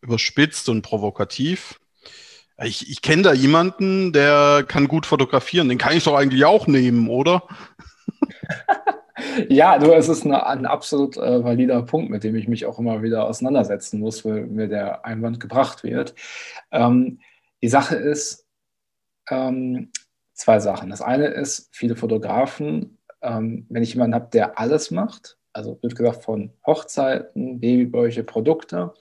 überspitzt 0.00 0.68
und 0.68 0.82
provokativ. 0.82 1.80
Ich, 2.62 2.90
ich 2.90 3.02
kenne 3.02 3.22
da 3.22 3.32
jemanden, 3.32 4.12
der 4.12 4.64
kann 4.66 4.88
gut 4.88 5.06
fotografieren. 5.06 5.68
Den 5.68 5.78
kann 5.78 5.96
ich 5.96 6.04
doch 6.04 6.14
eigentlich 6.14 6.44
auch 6.44 6.66
nehmen, 6.66 7.08
oder? 7.08 7.48
ja, 9.48 9.78
du, 9.78 9.92
es 9.92 10.08
ist 10.08 10.24
eine, 10.24 10.46
ein 10.46 10.66
absolut 10.66 11.16
äh, 11.16 11.42
valider 11.42 11.82
Punkt, 11.82 12.10
mit 12.10 12.24
dem 12.24 12.36
ich 12.36 12.48
mich 12.48 12.66
auch 12.66 12.78
immer 12.78 13.02
wieder 13.02 13.24
auseinandersetzen 13.24 14.00
muss, 14.00 14.24
wenn 14.24 14.54
mir 14.54 14.68
der 14.68 15.04
Einwand 15.04 15.40
gebracht 15.40 15.82
wird. 15.82 16.14
Ähm, 16.70 17.20
die 17.62 17.68
Sache 17.68 17.96
ist 17.96 18.46
ähm, 19.30 19.90
zwei 20.34 20.60
Sachen. 20.60 20.90
Das 20.90 21.02
eine 21.02 21.26
ist, 21.26 21.68
viele 21.72 21.96
Fotografen 21.96 22.98
ähm, 23.22 23.66
wenn 23.68 23.82
ich 23.82 23.94
jemanden 23.94 24.14
habe, 24.14 24.28
der 24.32 24.58
alles 24.58 24.90
macht, 24.90 25.38
also 25.52 25.78
wird 25.82 25.96
gesagt 25.96 26.24
von 26.24 26.52
Hochzeiten, 26.66 27.60
Babybäuche, 27.60 28.24
Produkte, 28.24 28.92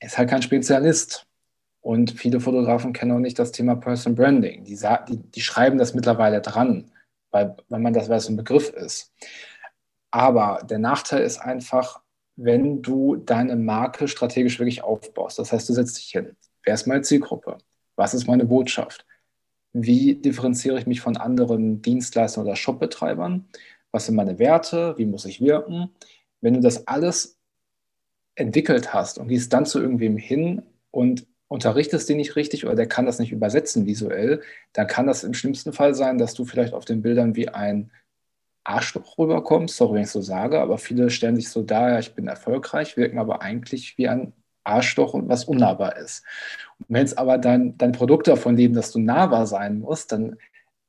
ist 0.00 0.18
halt 0.18 0.30
kein 0.30 0.42
Spezialist. 0.42 1.26
Und 1.80 2.10
viele 2.10 2.40
Fotografen 2.40 2.92
kennen 2.92 3.12
auch 3.12 3.18
nicht 3.18 3.38
das 3.38 3.52
Thema 3.52 3.76
Person 3.76 4.14
Branding. 4.14 4.64
Die, 4.64 4.78
die, 5.08 5.16
die 5.16 5.40
schreiben 5.40 5.78
das 5.78 5.94
mittlerweile 5.94 6.40
dran, 6.40 6.90
weil, 7.30 7.56
weil 7.68 7.80
man 7.80 7.92
das, 7.92 8.08
weil 8.08 8.18
es 8.18 8.28
ein 8.28 8.36
Begriff 8.36 8.70
ist. 8.70 9.12
Aber 10.10 10.62
der 10.68 10.78
Nachteil 10.78 11.22
ist 11.22 11.38
einfach, 11.38 12.00
wenn 12.36 12.82
du 12.82 13.16
deine 13.16 13.56
Marke 13.56 14.08
strategisch 14.08 14.58
wirklich 14.58 14.82
aufbaust. 14.82 15.38
Das 15.38 15.52
heißt, 15.52 15.68
du 15.68 15.72
setzt 15.72 15.98
dich 15.98 16.10
hin. 16.10 16.36
Wer 16.64 16.74
ist 16.74 16.86
meine 16.86 17.02
Zielgruppe? 17.02 17.58
Was 17.96 18.14
ist 18.14 18.26
meine 18.26 18.44
Botschaft? 18.44 19.06
Wie 19.72 20.16
differenziere 20.16 20.78
ich 20.78 20.86
mich 20.86 21.00
von 21.00 21.16
anderen 21.16 21.82
Dienstleistern 21.82 22.44
oder 22.44 22.56
Shopbetreibern, 22.56 23.48
was 23.90 24.06
sind 24.06 24.16
meine 24.16 24.38
Werte, 24.38 24.94
wie 24.98 25.06
muss 25.06 25.24
ich 25.24 25.40
wirken. 25.40 25.90
Wenn 26.40 26.54
du 26.54 26.60
das 26.60 26.86
alles 26.86 27.38
entwickelt 28.34 28.94
hast 28.94 29.18
und 29.18 29.28
gehst 29.28 29.52
dann 29.52 29.66
zu 29.66 29.80
irgendwem 29.80 30.16
hin 30.16 30.62
und 30.90 31.26
unterrichtest 31.48 32.08
den 32.08 32.18
nicht 32.18 32.36
richtig 32.36 32.64
oder 32.66 32.74
der 32.74 32.86
kann 32.86 33.06
das 33.06 33.18
nicht 33.18 33.32
übersetzen 33.32 33.86
visuell, 33.86 34.42
dann 34.72 34.86
kann 34.86 35.06
das 35.06 35.24
im 35.24 35.34
schlimmsten 35.34 35.72
Fall 35.72 35.94
sein, 35.94 36.18
dass 36.18 36.34
du 36.34 36.44
vielleicht 36.44 36.74
auf 36.74 36.84
den 36.84 37.02
Bildern 37.02 37.34
wie 37.36 37.48
ein 37.48 37.90
Arschloch 38.64 39.16
rüberkommst, 39.18 39.76
sorry, 39.76 39.94
wenn 39.96 40.02
ich 40.02 40.10
so 40.10 40.20
sage, 40.20 40.60
aber 40.60 40.76
viele 40.78 41.08
stellen 41.08 41.36
sich 41.36 41.48
so 41.48 41.62
dar, 41.62 41.90
ja, 41.90 41.98
ich 41.98 42.14
bin 42.14 42.28
erfolgreich, 42.28 42.96
wirken 42.96 43.18
aber 43.18 43.40
eigentlich 43.40 43.96
wie 43.96 44.08
ein 44.08 44.34
Arschloch 44.68 45.14
und 45.14 45.28
was 45.28 45.44
unnahbar 45.44 45.96
ist. 45.96 46.22
Und 46.78 46.86
wenn 46.88 47.04
es 47.04 47.16
aber 47.16 47.38
dein, 47.38 47.76
dein 47.78 47.92
Produkt 47.92 48.28
davon 48.28 48.56
leben, 48.56 48.74
dass 48.74 48.92
du 48.92 49.00
nahbar 49.00 49.46
sein 49.46 49.80
musst, 49.80 50.12
dann 50.12 50.36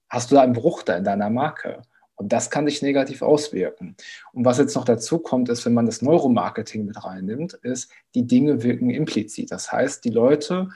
hast 0.09 0.31
du 0.31 0.35
da 0.35 0.41
einen 0.41 0.53
Bruch 0.53 0.83
da 0.83 0.95
in 0.95 1.03
deiner 1.03 1.29
Marke. 1.29 1.81
Und 2.15 2.33
das 2.33 2.49
kann 2.49 2.65
dich 2.65 2.81
negativ 2.81 3.21
auswirken. 3.21 3.95
Und 4.33 4.43
was 4.43 4.57
jetzt 4.57 4.75
noch 4.75 4.83
dazu 4.83 5.19
kommt, 5.19 5.47
ist, 5.47 5.65
wenn 5.65 5.73
man 5.73 5.85
das 5.85 6.01
Neuromarketing 6.01 6.85
mit 6.85 7.01
reinnimmt, 7.01 7.53
ist, 7.53 7.89
die 8.13 8.27
Dinge 8.27 8.61
wirken 8.61 8.89
implizit. 8.89 9.51
Das 9.51 9.71
heißt, 9.71 10.03
die 10.03 10.09
Leute 10.09 10.69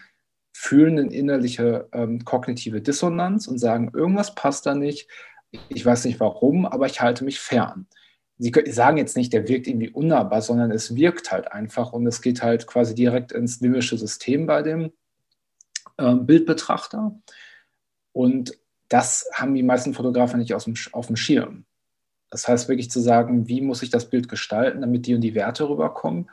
fühlen 0.54 0.98
eine 0.98 1.14
innerliche 1.14 1.90
ähm, 1.92 2.24
kognitive 2.24 2.82
Dissonanz 2.82 3.48
und 3.48 3.58
sagen, 3.58 3.92
irgendwas 3.94 4.36
passt 4.36 4.66
da 4.66 4.74
nicht, 4.74 5.10
ich 5.68 5.86
weiß 5.86 6.06
nicht 6.06 6.22
warum, 6.22 6.66
aber 6.66 6.86
ich 6.86 7.02
halte 7.02 7.26
mich 7.26 7.40
fern. 7.40 7.88
Sie 8.40 8.52
sagen 8.72 8.98
jetzt 8.98 9.16
nicht, 9.16 9.32
der 9.32 9.48
wirkt 9.48 9.68
irgendwie 9.68 9.90
unnahbar, 9.90 10.42
sondern 10.42 10.72
es 10.72 10.96
wirkt 10.96 11.32
halt 11.32 11.52
einfach 11.52 11.94
und 11.94 12.06
es 12.08 12.22
geht 12.22 12.42
halt 12.42 12.68
quasi 12.68 12.96
direkt 12.96 13.32
ins 13.32 13.62
limbische 13.62 13.98
System 13.98 14.48
bei 14.48 14.64
dem 14.64 14.92
äh, 15.98 16.16
Bildbetrachter. 16.16 17.16
Und 18.12 18.58
das 18.90 19.30
haben 19.34 19.54
die 19.54 19.64
meisten 19.64 19.94
Fotografen 19.94 20.40
nicht 20.40 20.54
aus 20.54 20.66
dem, 20.66 20.76
auf 20.92 21.08
dem 21.08 21.16
Schirm. 21.16 21.66
Das 22.30 22.48
heißt 22.48 22.68
wirklich 22.68 22.90
zu 22.90 23.00
sagen, 23.00 23.48
wie 23.48 23.62
muss 23.62 23.84
ich 23.84 23.92
das 23.92 24.10
Bild 24.10 24.28
gestalten, 24.28 24.82
damit 24.82 25.06
die 25.06 25.14
und 25.14 25.22
die 25.22 25.36
Werte 25.36 25.70
rüberkommen, 25.70 26.30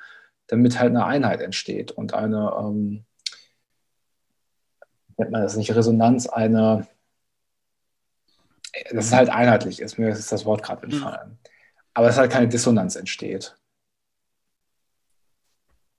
damit 0.46 0.80
halt 0.80 0.90
eine 0.90 1.04
Einheit 1.04 1.42
entsteht 1.42 1.92
und 1.92 2.14
eine, 2.14 2.54
ähm, 2.58 3.04
nennt 5.18 5.30
man 5.30 5.42
das 5.42 5.56
nicht, 5.56 5.74
Resonanz, 5.74 6.26
eine, 6.26 6.88
dass 8.90 9.06
es 9.06 9.12
halt 9.12 9.28
einheitlich 9.28 9.80
ist. 9.80 9.98
Mir 9.98 10.08
ist 10.08 10.32
das 10.32 10.46
Wort 10.46 10.62
gerade 10.62 10.84
entfallen. 10.84 11.38
Aber 11.94 12.06
dass 12.06 12.18
halt 12.18 12.32
keine 12.32 12.48
Dissonanz 12.48 12.96
entsteht. 12.96 13.56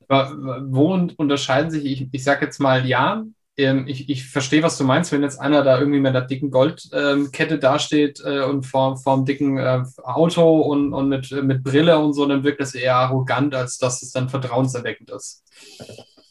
Wo 0.07 0.93
unterscheiden 1.15 1.71
sich, 1.71 1.85
ich, 1.85 2.07
ich 2.11 2.23
sage 2.23 2.45
jetzt 2.45 2.59
mal 2.59 2.85
ja, 2.85 3.23
ähm, 3.57 3.87
ich, 3.87 4.09
ich 4.09 4.27
verstehe, 4.27 4.63
was 4.63 4.77
du 4.77 4.83
meinst, 4.83 5.11
wenn 5.11 5.23
jetzt 5.23 5.39
einer 5.39 5.63
da 5.63 5.79
irgendwie 5.79 5.99
mit 5.99 6.15
einer 6.15 6.25
dicken 6.25 6.51
Goldkette 6.51 7.53
ähm, 7.55 7.59
dasteht 7.59 8.21
äh, 8.25 8.41
und 8.41 8.65
vor, 8.65 8.97
vor 8.97 9.13
einem 9.13 9.25
dicken 9.25 9.57
äh, 9.57 9.83
Auto 10.03 10.61
und, 10.61 10.93
und 10.93 11.09
mit, 11.09 11.31
mit 11.31 11.63
Brille 11.63 11.99
und 11.99 12.13
so, 12.13 12.25
dann 12.25 12.43
wirkt 12.43 12.61
das 12.61 12.75
eher 12.75 12.95
arrogant, 12.95 13.53
als 13.53 13.77
dass 13.77 14.01
es 14.01 14.11
dann 14.11 14.29
vertrauenserweckend 14.29 15.11
ist. 15.11 15.43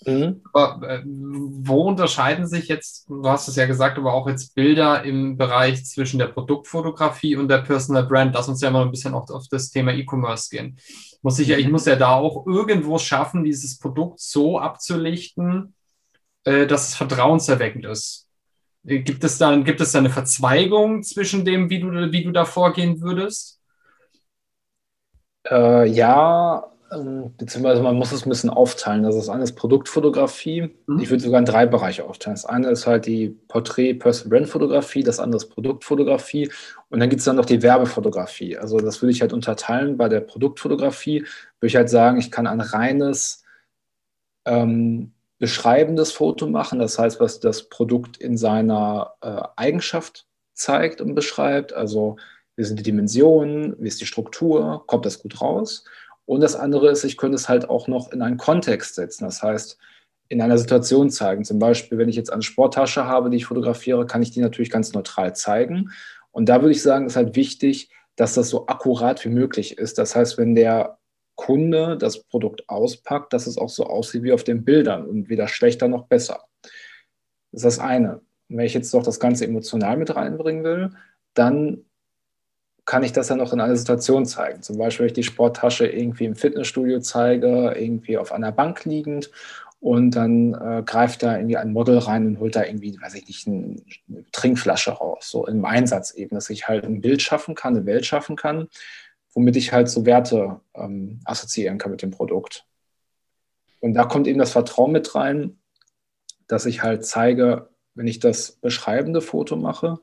Mhm. 0.07 0.43
Aber 0.53 0.89
äh, 0.89 1.03
wo 1.05 1.83
unterscheiden 1.83 2.47
sich 2.47 2.69
jetzt, 2.69 3.09
du 3.09 3.29
hast 3.29 3.49
es 3.49 3.57
ja 3.57 3.67
gesagt, 3.67 3.99
aber 3.99 4.15
auch 4.15 4.27
jetzt 4.29 4.55
Bilder 4.55 5.03
im 5.03 5.37
Bereich 5.37 5.85
zwischen 5.85 6.19
der 6.19 6.29
Produktfotografie 6.29 7.37
und 7.37 7.49
der 7.49 7.59
Personal 7.59 8.07
Brand? 8.07 8.35
Lass 8.35 8.49
uns 8.49 8.63
ja 8.63 8.71
mal 8.71 8.83
ein 8.83 8.91
bisschen 8.91 9.15
auch 9.15 9.29
auf 9.29 9.47
das 9.51 9.71
Thema 9.71 9.93
E-Commerce 9.93 10.49
gehen. 10.51 10.79
Muss 11.23 11.39
ich, 11.39 11.49
ja, 11.49 11.59
ich 11.59 11.69
muss 11.69 11.85
ja 11.85 11.97
da 11.97 12.13
auch 12.13 12.47
irgendwo 12.47 12.99
schaffen, 12.99 13.45
dieses 13.45 13.79
Produkt 13.79 14.21
so 14.21 14.59
abzulichten, 14.59 15.75
äh, 16.45 16.67
dass 16.67 16.89
es 16.89 16.97
vertrauenserweckend 16.97 17.85
ist. 17.85 18.27
Äh, 18.87 19.01
gibt 19.01 19.23
es, 19.25 19.37
dann, 19.37 19.65
gibt 19.65 19.83
es 19.83 19.93
da 19.93 19.99
eine 19.99 20.11
Verzweigung 20.11 21.03
zwischen 21.03 21.45
dem, 21.45 21.69
wie 21.69 21.81
du, 21.81 21.91
wie 22.13 22.25
du 22.25 22.33
da 22.33 22.47
vorgehen 22.47 23.03
würdest? 23.03 23.61
Äh, 25.51 25.89
ja, 25.89 26.71
beziehungsweise 26.91 27.83
man 27.83 27.97
muss 27.97 28.11
es 28.11 28.27
ein 28.27 28.29
bisschen 28.29 28.51
aufteilen. 28.51 29.05
Das 29.05 29.15
ist 29.15 29.29
eines 29.29 29.55
Produktfotografie. 29.55 30.71
Mhm. 30.87 30.99
Ich 30.99 31.11
würde 31.11 31.23
sogar 31.23 31.39
in 31.39 31.45
drei 31.45 31.67
Bereiche 31.67 32.05
aufteilen. 32.05 32.35
Das 32.35 32.45
eine 32.45 32.69
ist 32.69 32.87
halt 32.87 33.07
die 33.07 33.29
Porträt-Person-Brand-Fotografie, 33.49 35.05
das 35.05 35.21
andere 35.21 35.37
ist 35.37 35.51
Produktfotografie 35.51 36.51
und 36.89 37.01
dann 37.01 37.09
gibt 37.09 37.21
es 37.21 37.25
dann 37.27 37.37
noch 37.37 37.45
die 37.45 37.63
Werbefotografie. 37.63 38.57
Also 38.57 38.79
das 38.79 39.01
würde 39.01 39.13
ich 39.13 39.21
halt 39.21 39.33
unterteilen. 39.33 39.97
Bei 39.97 40.09
der 40.09 40.21
Produktfotografie 40.21 41.21
würde 41.21 41.67
ich 41.67 41.77
halt 41.77 41.91
sagen, 41.91 42.19
ich 42.19 42.31
kann 42.31 42.49
ein 42.49 42.61
reines 42.61 43.45
ähm, 44.45 45.13
beschreibendes 45.39 46.13
Foto 46.13 46.49
machen, 46.49 46.81
das 46.81 46.99
heißt, 46.99 47.21
was 47.21 47.41
das 47.41 47.69
Produkt 47.69 48.17
in 48.17 48.37
seiner 48.37 49.15
äh, 49.23 49.43
Eigenschaft 49.57 50.27
zeigt 50.55 51.01
und 51.01 51.15
beschreibt, 51.15 51.73
also 51.73 52.17
wie 52.57 52.65
sind 52.65 52.79
die 52.79 52.85
Dimensionen, 52.85 53.75
wie 53.79 53.89
ist 53.89 54.01
die 54.01 54.07
Struktur, 54.07 54.85
kommt 54.87 55.07
das 55.07 55.23
gut 55.23 55.41
raus. 55.41 55.85
Und 56.31 56.43
das 56.43 56.55
andere 56.55 56.93
ist, 56.93 57.03
ich 57.03 57.17
könnte 57.17 57.35
es 57.35 57.49
halt 57.49 57.69
auch 57.69 57.89
noch 57.89 58.13
in 58.13 58.23
einen 58.23 58.37
Kontext 58.37 58.95
setzen, 58.95 59.25
das 59.25 59.43
heißt, 59.43 59.79
in 60.29 60.41
einer 60.41 60.59
Situation 60.59 61.11
zeigen. 61.11 61.45
Zum 61.45 61.59
Beispiel, 61.59 61.99
wenn 61.99 62.09
ich 62.09 62.15
jetzt 62.15 62.33
eine 62.33 62.43
Sporttasche 62.43 63.05
habe, 63.05 63.31
die 63.31 63.39
ich 63.39 63.47
fotografiere, 63.47 64.07
kann 64.07 64.23
ich 64.23 64.31
die 64.31 64.41
natürlich 64.41 64.71
ganz 64.71 64.93
neutral 64.93 65.35
zeigen. 65.35 65.91
Und 66.31 66.49
da 66.49 66.63
würde 66.63 66.71
ich 66.71 66.83
sagen, 66.83 67.07
ist 67.07 67.17
halt 67.17 67.35
wichtig, 67.35 67.91
dass 68.15 68.35
das 68.35 68.49
so 68.49 68.69
akkurat 68.69 69.25
wie 69.25 69.29
möglich 69.29 69.77
ist. 69.77 69.99
Das 69.99 70.15
heißt, 70.15 70.39
wenn 70.39 70.55
der 70.55 70.99
Kunde 71.35 71.99
das 71.99 72.23
Produkt 72.23 72.69
auspackt, 72.69 73.33
dass 73.33 73.49
es 73.49 73.59
auch 73.59 73.69
so 73.69 73.87
aussieht 73.87 74.23
wie 74.23 74.33
auf 74.33 74.45
den 74.45 74.65
Bildern 74.65 75.07
und 75.07 75.31
weder 75.31 75.49
schlechter 75.49 75.89
noch 75.89 76.07
besser. 76.07 76.45
Das 77.51 77.65
ist 77.65 77.65
das 77.65 77.79
eine. 77.81 78.21
Wenn 78.47 78.67
ich 78.67 78.75
jetzt 78.75 78.95
doch 78.95 79.03
das 79.03 79.19
Ganze 79.19 79.47
emotional 79.47 79.97
mit 79.97 80.15
reinbringen 80.15 80.63
will, 80.63 80.91
dann 81.35 81.87
kann 82.91 83.05
ich 83.05 83.13
das 83.13 83.29
ja 83.29 83.37
noch 83.37 83.53
in 83.53 83.61
einer 83.61 83.77
Situation 83.77 84.27
zeigen. 84.27 84.63
Zum 84.63 84.77
Beispiel, 84.77 85.05
wenn 85.05 85.11
ich 85.11 85.13
die 85.13 85.23
Sporttasche 85.23 85.87
irgendwie 85.87 86.25
im 86.25 86.35
Fitnessstudio 86.35 86.99
zeige, 86.99 87.73
irgendwie 87.79 88.19
auf 88.19 88.33
einer 88.33 88.51
Bank 88.51 88.85
liegend 88.85 89.31
und 89.79 90.11
dann 90.17 90.55
äh, 90.55 90.83
greift 90.85 91.23
da 91.23 91.37
irgendwie 91.37 91.57
ein 91.57 91.73
Model 91.73 91.99
rein 91.99 92.27
und 92.27 92.41
holt 92.41 92.57
da 92.57 92.65
irgendwie, 92.65 93.01
weiß 93.01 93.15
ich 93.15 93.29
nicht, 93.29 93.47
eine 93.47 94.25
Trinkflasche 94.33 94.91
raus, 94.91 95.31
so 95.31 95.47
im 95.47 95.65
Einsatz 95.65 96.15
eben, 96.15 96.35
dass 96.35 96.51
ich 96.51 96.67
halt 96.67 96.85
ein 96.85 97.01
Bild 97.01 97.23
schaffen 97.23 97.55
kann, 97.55 97.77
eine 97.77 97.87
Welt 97.87 98.07
schaffen 98.07 98.35
kann, 98.35 98.67
womit 99.35 99.55
ich 99.55 99.73
halt 99.73 99.89
so 99.89 100.05
Werte 100.05 100.61
ähm, 100.75 101.21
assoziieren 101.25 101.79
kann 101.79 101.93
mit 101.93 102.03
dem 102.03 102.11
Produkt. 102.11 102.67
Und 103.79 103.95
da 103.95 104.05
kommt 104.05 104.27
eben 104.27 104.41
das 104.41 104.51
Vertrauen 104.51 104.91
mit 104.91 105.15
rein, 105.15 105.61
dass 106.49 106.67
ich 106.67 106.83
halt 106.83 107.07
zeige, 107.07 107.69
wenn 107.95 108.09
ich 108.09 108.19
das 108.19 108.51
beschreibende 108.51 109.21
Foto 109.21 109.55
mache, 109.55 110.01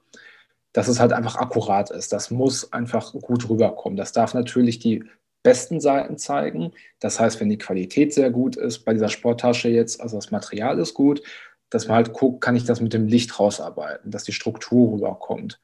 dass 0.77 0.88
es 0.88 1.00
halt 1.00 1.12
einfach 1.12 1.38
akkurat 1.38 1.89
ist. 1.89 2.13
Das 2.13 2.29
muss 2.29 2.72
einfach 2.72 3.12
gut 3.13 3.50
rüberkommen. 3.50 3.98
Das 3.98 4.12
darf 4.12 4.36
natürlich 4.36 4.77
die 4.77 5.05
besten 5.41 5.79
Seiten 5.79 6.19
zeigen. 6.19 6.72
Das 7.00 7.19
heißt, 7.19 7.39
wenn 7.39 7.50
die 7.50 7.57
Qualität 7.57 8.13
sehr 8.13 8.29
gut 8.29 8.57
ist, 8.57 8.86
bei 8.86 8.93
dieser 8.93 9.10
Sporttasche 9.10 9.69
jetzt, 9.69 10.00
also 10.00 10.17
das 10.17 10.29
Material 10.29 10.77
ist 10.77 10.93
gut, 10.93 11.24
dass 11.72 11.88
man 11.88 11.96
halt 11.96 12.13
guckt, 12.13 12.41
kann 12.41 12.55
ich 12.55 12.63
das 12.63 12.79
mit 12.79 12.93
dem 12.93 13.07
Licht 13.07 13.39
rausarbeiten, 13.39 14.12
dass 14.12 14.24
die 14.24 14.34
Struktur 14.34 14.93
rüberkommt. 14.93 15.60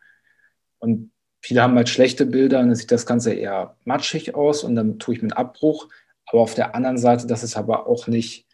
Und 0.80 1.12
Viele 1.46 1.62
haben 1.62 1.76
halt 1.76 1.90
schlechte 1.90 2.26
Bilder 2.26 2.62
und 2.62 2.70
dann 2.70 2.76
sieht 2.76 2.90
das 2.90 3.06
Ganze 3.06 3.34
eher 3.34 3.76
matschig 3.84 4.34
aus 4.34 4.64
und 4.64 4.76
dann 4.76 4.98
tue 4.98 5.14
ich 5.14 5.22
mit 5.22 5.36
Abbruch. 5.36 5.90
Aber 6.26 6.40
auf 6.42 6.56
der 6.56 6.74
anderen 6.74 6.98
Seite, 6.98 7.28
dass 7.28 7.44
es 7.44 7.58
aber 7.58 7.86
auch 7.86 8.08
nicht 8.08 8.48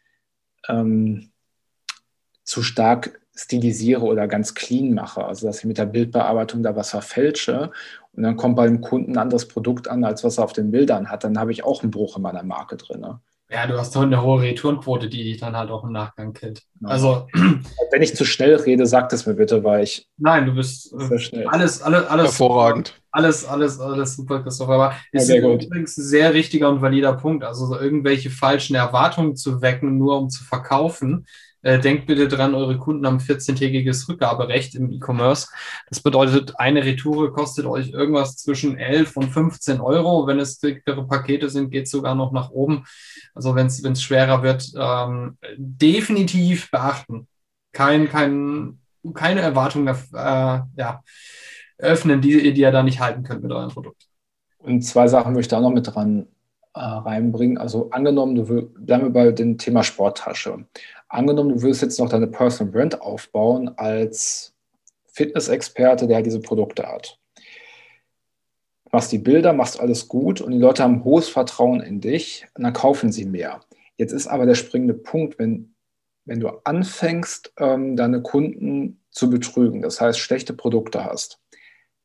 ähm, 0.67 1.31
zu 2.43 2.63
stark 2.63 3.18
stilisiere 3.39 4.01
oder 4.01 4.27
ganz 4.27 4.53
clean 4.53 4.93
mache. 4.93 5.23
Also 5.23 5.47
dass 5.47 5.59
ich 5.59 5.65
mit 5.65 5.77
der 5.77 5.85
Bildbearbeitung 5.85 6.61
da 6.61 6.75
was 6.75 6.91
verfälsche 6.91 7.71
und 8.13 8.23
dann 8.23 8.35
kommt 8.35 8.55
bei 8.55 8.67
dem 8.67 8.81
Kunden 8.81 9.13
ein 9.13 9.17
anderes 9.17 9.47
Produkt 9.47 9.87
an, 9.87 10.03
als 10.03 10.23
was 10.23 10.37
er 10.37 10.43
auf 10.43 10.53
den 10.53 10.71
Bildern 10.71 11.09
hat, 11.09 11.23
dann 11.23 11.39
habe 11.39 11.51
ich 11.51 11.63
auch 11.63 11.83
einen 11.83 11.91
Bruch 11.91 12.17
in 12.17 12.23
meiner 12.23 12.43
Marke 12.43 12.75
drin. 12.75 12.99
Ne? 12.99 13.19
Ja, 13.51 13.65
du 13.65 13.79
hast 13.79 13.95
doch 13.95 14.03
eine 14.03 14.21
hohe 14.21 14.43
Retourenquote, 14.43 15.09
die 15.09 15.23
dich 15.23 15.39
dann 15.39 15.57
halt 15.57 15.71
auch 15.71 15.83
im 15.83 15.91
Nachgang 15.91 16.33
kennt. 16.33 16.61
Also, 16.83 17.27
wenn 17.91 18.01
ich 18.01 18.15
zu 18.15 18.23
schnell 18.23 18.55
rede, 18.55 18.85
sag 18.85 19.11
es 19.11 19.25
mir 19.25 19.33
bitte, 19.33 19.63
weil 19.63 19.83
ich. 19.83 20.07
Nein, 20.17 20.45
du 20.45 20.53
bist 20.53 20.93
äh, 20.93 21.05
sehr 21.05 21.19
schnell. 21.19 21.47
alles, 21.47 21.81
alles, 21.81 22.05
alles. 22.07 22.25
Hervorragend. 22.25 23.01
Alles, 23.11 23.45
alles, 23.45 23.79
alles 23.79 24.15
super, 24.15 24.43
Christopher. 24.43 24.73
Aber 24.73 24.95
ist 25.11 25.29
ja, 25.29 25.37
übrigens 25.37 25.97
ein 25.97 26.03
sehr 26.03 26.33
richtiger 26.35 26.69
und 26.69 26.83
valider 26.83 27.13
Punkt. 27.13 27.43
Also, 27.43 27.65
so 27.65 27.79
irgendwelche 27.79 28.29
falschen 28.29 28.75
Erwartungen 28.75 29.35
zu 29.35 29.63
wecken, 29.63 29.97
nur 29.97 30.19
um 30.19 30.29
zu 30.29 30.43
verkaufen, 30.43 31.25
äh, 31.61 31.79
denkt 31.79 32.05
bitte 32.05 32.27
dran, 32.27 32.55
eure 32.55 32.77
Kunden 32.77 33.05
haben 33.05 33.17
14-tägiges 33.17 34.07
Rückgaberecht 34.07 34.75
im 34.75 34.91
E-Commerce. 34.91 35.47
Das 35.89 36.01
bedeutet, 36.01 36.59
eine 36.59 36.83
Retoure 36.83 37.31
kostet 37.31 37.65
euch 37.65 37.89
irgendwas 37.89 38.37
zwischen 38.37 38.77
11 38.77 39.17
und 39.17 39.29
15 39.29 39.81
Euro. 39.81 40.25
Wenn 40.27 40.39
es 40.39 40.59
dickere 40.59 41.05
Pakete 41.05 41.49
sind, 41.49 41.71
geht 41.71 41.85
es 41.85 41.91
sogar 41.91 42.15
noch 42.15 42.31
nach 42.31 42.49
oben. 42.51 42.85
Also 43.33 43.55
wenn 43.55 43.67
es 43.67 44.01
schwerer 44.01 44.43
wird, 44.43 44.71
ähm, 44.77 45.37
definitiv 45.57 46.71
beachten. 46.71 47.27
Kein, 47.71 48.09
kein, 48.09 48.79
keine 49.13 49.41
Erwartungen 49.41 49.87
äh, 49.87 50.59
ja, 50.75 51.03
öffnen, 51.77 52.21
die, 52.21 52.53
die 52.53 52.61
ihr 52.61 52.71
da 52.71 52.83
nicht 52.83 52.99
halten 52.99 53.23
könnt 53.23 53.43
mit 53.43 53.51
eurem 53.51 53.69
Produkt. 53.69 54.07
Und 54.59 54.81
zwei 54.81 55.07
Sachen 55.07 55.33
möchte 55.33 55.55
ich 55.55 55.59
da 55.59 55.61
noch 55.61 55.73
mit 55.73 55.87
dran 55.87 56.27
äh, 56.73 56.79
reinbringen. 56.79 57.57
Also 57.57 57.89
angenommen, 57.91 58.35
du 58.35 58.47
will, 58.49 58.61
bleiben 58.77 59.03
wir 59.03 59.09
bei 59.09 59.31
dem 59.31 59.57
Thema 59.57 59.83
Sporttasche. 59.83 60.65
Angenommen, 61.09 61.49
du 61.49 61.61
willst 61.63 61.81
jetzt 61.81 61.99
noch 61.99 62.09
deine 62.09 62.27
Personal 62.27 62.71
Brand 62.71 63.01
aufbauen 63.01 63.69
als 63.77 64.53
Fitnessexperte, 65.07 66.07
der 66.07 66.21
diese 66.21 66.39
Produkte 66.39 66.87
hat. 66.87 67.19
Machst 68.91 69.11
die 69.11 69.17
Bilder, 69.17 69.53
machst 69.53 69.79
alles 69.79 70.07
gut 70.07 70.39
und 70.39 70.51
die 70.51 70.57
Leute 70.57 70.83
haben 70.83 71.03
hohes 71.03 71.27
Vertrauen 71.27 71.81
in 71.81 71.99
dich 71.99 72.45
und 72.53 72.63
dann 72.63 72.73
kaufen 72.73 73.11
sie 73.11 73.25
mehr. 73.25 73.61
Jetzt 73.97 74.13
ist 74.13 74.27
aber 74.27 74.45
der 74.45 74.55
springende 74.55 74.93
Punkt, 74.93 75.37
wenn, 75.39 75.73
wenn 76.25 76.39
du 76.39 76.49
anfängst, 76.63 77.53
ähm, 77.57 77.95
deine 77.95 78.21
Kunden 78.21 79.01
zu 79.11 79.29
betrügen, 79.29 79.81
das 79.81 79.99
heißt 79.99 80.19
schlechte 80.19 80.53
Produkte 80.53 81.03
hast, 81.03 81.39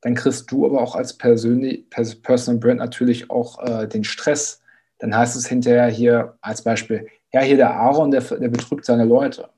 dann 0.01 0.15
kriegst 0.15 0.51
du 0.51 0.67
aber 0.67 0.83
auch 0.83 0.95
als 0.95 1.17
Persönlich, 1.17 1.89
Personal 1.89 2.61
Brand 2.61 2.79
natürlich 2.79 3.31
auch 3.31 3.63
äh, 3.63 3.87
den 3.87 4.05
Stress. 4.05 4.61
Dann 4.99 5.17
heißt 5.17 5.37
es 5.37 5.47
hinterher 5.47 5.87
hier 5.87 6.37
als 6.43 6.63
Beispiel, 6.63 7.09
ja, 7.35 7.41
hier 7.41 7.57
der 7.57 7.75
Aaron, 7.75 8.13
der, 8.13 8.21
der 8.21 8.49
betrügt 8.49 8.85
seine 8.85 9.05
Leute. 9.05 9.49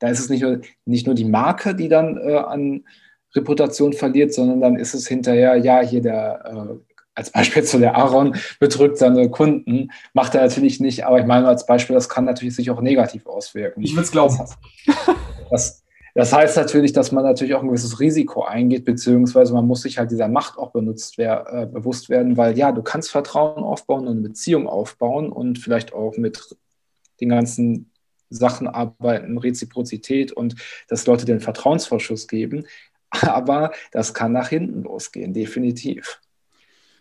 Da 0.00 0.08
ist 0.08 0.18
es 0.18 0.28
nicht 0.30 0.42
nur, 0.42 0.60
nicht 0.84 1.06
nur 1.06 1.14
die 1.14 1.24
Marke, 1.24 1.76
die 1.76 1.88
dann 1.88 2.16
äh, 2.16 2.34
an 2.34 2.84
Reputation 3.36 3.92
verliert, 3.92 4.34
sondern 4.34 4.60
dann 4.60 4.76
ist 4.76 4.94
es 4.94 5.06
hinterher, 5.06 5.54
ja, 5.54 5.80
hier 5.80 6.02
der, 6.02 6.44
äh, 6.44 6.96
als 7.14 7.30
Beispiel 7.30 7.62
zu 7.70 7.78
der 7.78 7.94
Aaron 7.94 8.34
betrügt 8.58 8.98
seine 8.98 9.30
Kunden, 9.30 9.92
macht 10.12 10.34
er 10.34 10.42
natürlich 10.42 10.80
nicht, 10.80 11.06
aber 11.06 11.20
ich 11.20 11.26
meine 11.26 11.46
als 11.46 11.66
Beispiel, 11.66 11.94
das 11.94 12.08
kann 12.08 12.24
natürlich 12.24 12.56
sich 12.56 12.68
auch 12.68 12.80
negativ 12.80 13.26
auswirken. 13.26 13.80
Ich 13.82 13.92
würde 13.92 14.06
es 14.06 14.10
glauben. 14.10 14.36
Das, 15.50 15.84
das 16.16 16.32
heißt 16.32 16.56
natürlich, 16.56 16.92
dass 16.92 17.12
man 17.12 17.22
natürlich 17.22 17.54
auch 17.54 17.62
ein 17.62 17.68
gewisses 17.68 18.00
Risiko 18.00 18.42
eingeht, 18.42 18.84
beziehungsweise 18.84 19.52
man 19.52 19.68
muss 19.68 19.82
sich 19.82 19.98
halt 19.98 20.10
dieser 20.10 20.26
Macht 20.26 20.58
auch 20.58 20.72
benutzt 20.72 21.16
wer, 21.16 21.46
äh, 21.52 21.66
bewusst 21.66 22.08
werden, 22.08 22.36
weil 22.36 22.58
ja, 22.58 22.72
du 22.72 22.82
kannst 22.82 23.12
Vertrauen 23.12 23.62
aufbauen 23.62 24.08
und 24.08 24.18
eine 24.18 24.28
Beziehung 24.28 24.66
aufbauen 24.66 25.30
und 25.30 25.60
vielleicht 25.60 25.92
auch 25.92 26.16
mit 26.16 26.56
den 27.20 27.28
ganzen 27.28 27.90
Sachen 28.30 28.68
arbeiten, 28.68 29.38
Reziprozität 29.38 30.32
und 30.32 30.54
dass 30.88 31.06
Leute 31.06 31.24
den 31.24 31.40
Vertrauensvorschuss 31.40 32.28
geben. 32.28 32.66
Aber 33.10 33.72
das 33.92 34.14
kann 34.14 34.32
nach 34.32 34.48
hinten 34.48 34.82
losgehen, 34.82 35.34
definitiv. 35.34 36.20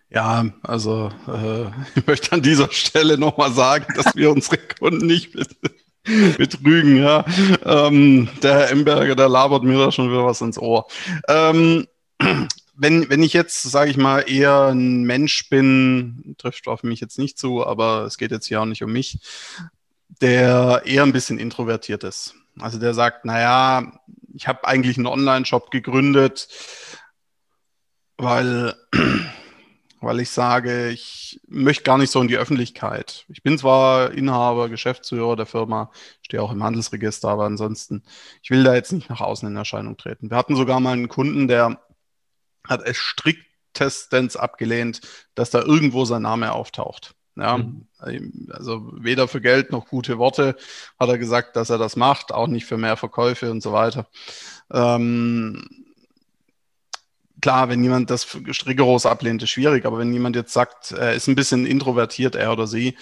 Ja, 0.10 0.46
also 0.64 1.12
äh, 1.28 1.66
ich 1.96 2.08
möchte 2.08 2.32
an 2.34 2.42
dieser 2.42 2.72
Stelle 2.72 3.18
nochmal 3.18 3.54
sagen, 3.54 3.86
dass 3.96 4.16
wir 4.16 4.32
unsere 4.36 4.58
Kunden 4.58 5.06
nicht 5.06 5.34
betrügen. 6.38 6.98
Ja. 6.98 7.26
Ähm, 7.64 8.30
der 8.42 8.54
Herr 8.54 8.72
Emberger, 8.72 9.16
der 9.16 9.30
labert 9.30 9.64
mir 9.64 9.78
da 9.78 9.92
schon 9.92 10.10
wieder 10.10 10.26
was 10.26 10.42
ins 10.42 10.58
Ohr. 10.58 10.88
Ähm, 11.28 11.86
wenn, 12.76 13.10
wenn 13.10 13.22
ich 13.22 13.34
jetzt, 13.34 13.62
sage 13.64 13.92
ich 13.92 13.98
mal, 13.98 14.22
eher 14.22 14.70
ein 14.70 15.04
Mensch 15.04 15.50
bin, 15.50 16.36
trifft 16.38 16.68
auf 16.68 16.82
mich 16.82 17.02
jetzt 17.02 17.20
nicht 17.20 17.38
zu, 17.38 17.66
aber 17.66 18.06
es 18.06 18.18
geht 18.18 18.32
jetzt 18.32 18.48
hier 18.48 18.62
auch 18.62 18.66
nicht 18.66 18.84
um 18.84 18.92
mich, 18.92 19.20
der 20.22 20.84
eher 20.86 21.04
ein 21.04 21.14
bisschen 21.14 21.40
introvertiert 21.40 22.04
ist. 22.04 22.36
Also 22.60 22.80
der 22.80 22.94
sagt, 22.94 23.26
naja, 23.26 24.00
ich 24.34 24.48
habe 24.48 24.68
eigentlich 24.68 24.98
einen 24.98 25.08
Online-Shop 25.08 25.72
gegründet, 25.72 26.50
weil 28.18 28.76
weil 30.02 30.20
ich 30.20 30.30
sage, 30.30 30.90
ich 30.90 31.42
möchte 31.48 31.84
gar 31.84 31.98
nicht 31.98 32.12
so 32.12 32.22
in 32.22 32.28
die 32.28 32.38
Öffentlichkeit. 32.38 33.26
Ich 33.28 33.44
bin 33.44 33.58
zwar 33.58 34.12
Inhaber, 34.12 34.70
Geschäftsführer 34.70 35.36
der 35.36 35.46
Firma, 35.46 35.92
stehe 36.22 36.42
auch 36.42 36.52
im 36.52 36.64
Handelsregister, 36.64 37.28
aber 37.28 37.46
ansonsten, 37.46 38.04
ich 38.42 38.50
will 38.50 38.64
da 38.64 38.76
jetzt 38.76 38.94
nicht 38.94 39.10
nach 39.10 39.22
außen 39.22 39.48
in 39.48 39.56
Erscheinung 39.56 39.98
treten. 39.98 40.30
Wir 40.30 40.38
hatten 40.38 40.56
sogar 40.56 40.80
mal 40.80 40.94
einen 40.94 41.10
Kunden, 41.10 41.48
der 41.48 41.82
hat 42.68 42.82
es 42.86 42.98
striktestens 42.98 44.38
abgelehnt, 44.38 45.02
dass 45.36 45.50
da 45.50 45.62
irgendwo 45.62 46.06
sein 46.06 46.22
Name 46.22 46.54
auftaucht. 46.54 47.16
Ja, 47.40 47.58
mhm. 47.58 47.86
also 48.50 48.92
weder 48.94 49.28
für 49.28 49.42
Geld 49.42 49.72
noch 49.72 49.88
gute 49.88 50.18
Worte 50.18 50.56
hat 51.00 51.10
er 51.10 51.18
gesagt, 51.18 51.56
dass 51.56 51.70
er 51.70 51.78
das 51.78 51.96
macht, 51.96 52.32
auch 52.32 52.48
nicht 52.48 52.66
für 52.66 52.78
mehr 52.78 52.98
Verkäufe 52.98 53.50
und 53.52 53.62
so 53.62 53.72
weiter. 53.72 54.08
Ähm, 54.72 55.86
klar, 57.42 57.70
wenn 57.70 57.84
jemand 57.84 58.10
das 58.10 58.28
rigoros 58.66 59.06
ablehnt, 59.06 59.42
ist 59.44 59.52
schwierig, 59.52 59.86
aber 59.86 60.00
wenn 60.00 60.14
jemand 60.14 60.36
jetzt 60.36 60.54
sagt, 60.54 60.92
er 60.92 61.14
ist 61.14 61.28
ein 61.28 61.36
bisschen 61.36 61.66
introvertiert, 61.66 62.36
er 62.36 62.52
oder 62.52 62.68
sie, 62.68 62.98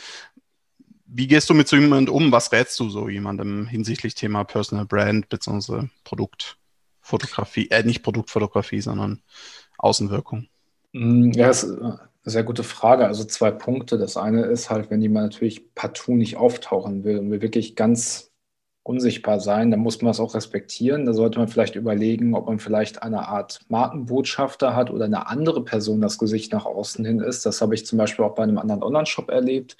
wie 1.08 1.28
gehst 1.28 1.50
du 1.50 1.54
mit 1.54 1.68
so 1.68 1.78
jemandem 1.78 2.14
um? 2.14 2.32
Was 2.32 2.52
rätst 2.52 2.80
du 2.80 2.90
so 2.90 3.10
jemandem 3.10 3.66
hinsichtlich 3.66 4.14
Thema 4.14 4.44
Personal 4.44 4.86
Brand 4.86 5.30
bzw. 5.30 5.88
Produktfotografie, 6.04 7.70
äh, 7.72 7.84
nicht 7.84 8.04
Produktfotografie, 8.04 8.82
sondern 8.82 9.22
Außenwirkung? 9.78 10.48
Mm, 10.92 11.32
ja, 11.32 11.50
ist 11.50 11.64
eine 11.64 12.07
sehr 12.30 12.44
gute 12.44 12.64
Frage. 12.64 13.06
Also 13.06 13.24
zwei 13.24 13.52
Punkte. 13.52 13.98
Das 13.98 14.18
eine 14.18 14.46
ist 14.46 14.70
halt, 14.70 14.90
wenn 14.90 15.02
jemand 15.02 15.34
natürlich 15.34 15.74
partout 15.76 16.16
nicht 16.16 16.38
auftauchen 16.38 17.04
will 17.04 17.20
und 17.20 17.32
will 17.32 17.42
wirklich 17.42 17.76
ganz 17.76 18.32
unsichtbar 18.88 19.40
sein, 19.42 19.70
dann 19.70 19.82
muss 19.82 20.02
man 20.02 20.12
es 20.12 20.20
auch 20.20 20.34
respektieren. 20.34 21.06
Da 21.06 21.14
sollte 21.14 21.40
man 21.40 21.50
vielleicht 21.50 21.76
überlegen, 21.76 22.34
ob 22.34 22.48
man 22.48 22.60
vielleicht 22.60 23.04
eine 23.04 23.28
Art 23.28 23.60
Markenbotschafter 23.68 24.76
hat 24.76 24.90
oder 24.92 25.06
eine 25.06 25.28
andere 25.28 25.64
Person 25.64 26.00
das 26.00 26.18
Gesicht 26.18 26.54
nach 26.54 26.66
außen 26.66 27.04
hin 27.04 27.20
ist. 27.20 27.46
Das 27.46 27.62
habe 27.62 27.76
ich 27.76 27.86
zum 27.86 27.98
Beispiel 27.98 28.24
auch 28.24 28.36
bei 28.36 28.44
einem 28.44 28.58
anderen 28.58 28.84
Online-Shop 28.84 29.30
erlebt. 29.30 29.78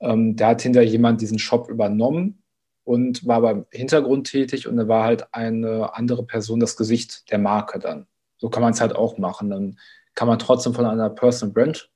Ähm, 0.00 0.34
da 0.34 0.48
hat 0.48 0.62
hinter 0.62 0.82
jemand 0.82 1.20
diesen 1.20 1.38
Shop 1.38 1.68
übernommen 1.68 2.42
und 2.84 3.26
war 3.26 3.40
beim 3.40 3.66
Hintergrund 3.70 4.26
tätig 4.28 4.66
und 4.66 4.76
da 4.76 4.88
war 4.88 5.04
halt 5.04 5.32
eine 5.32 5.94
andere 5.94 6.24
Person 6.26 6.58
das 6.58 6.76
Gesicht 6.76 7.30
der 7.30 7.38
Marke 7.38 7.78
dann. 7.78 8.06
So 8.38 8.50
kann 8.50 8.62
man 8.62 8.72
es 8.72 8.80
halt 8.80 8.96
auch 8.96 9.18
machen. 9.18 9.50
Dann 9.50 9.78
kann 10.14 10.28
man 10.28 10.38
trotzdem 10.38 10.74
von 10.74 10.86
einer 10.86 11.10
Personal 11.10 11.52
Brand 11.52 11.90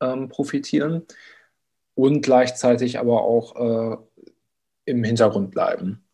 ähm, 0.00 0.28
profitieren 0.28 1.02
und 1.94 2.22
gleichzeitig 2.22 2.98
aber 2.98 3.22
auch 3.22 3.56
äh, 3.56 3.96
im 4.84 5.04
Hintergrund 5.04 5.50
bleiben. 5.50 6.04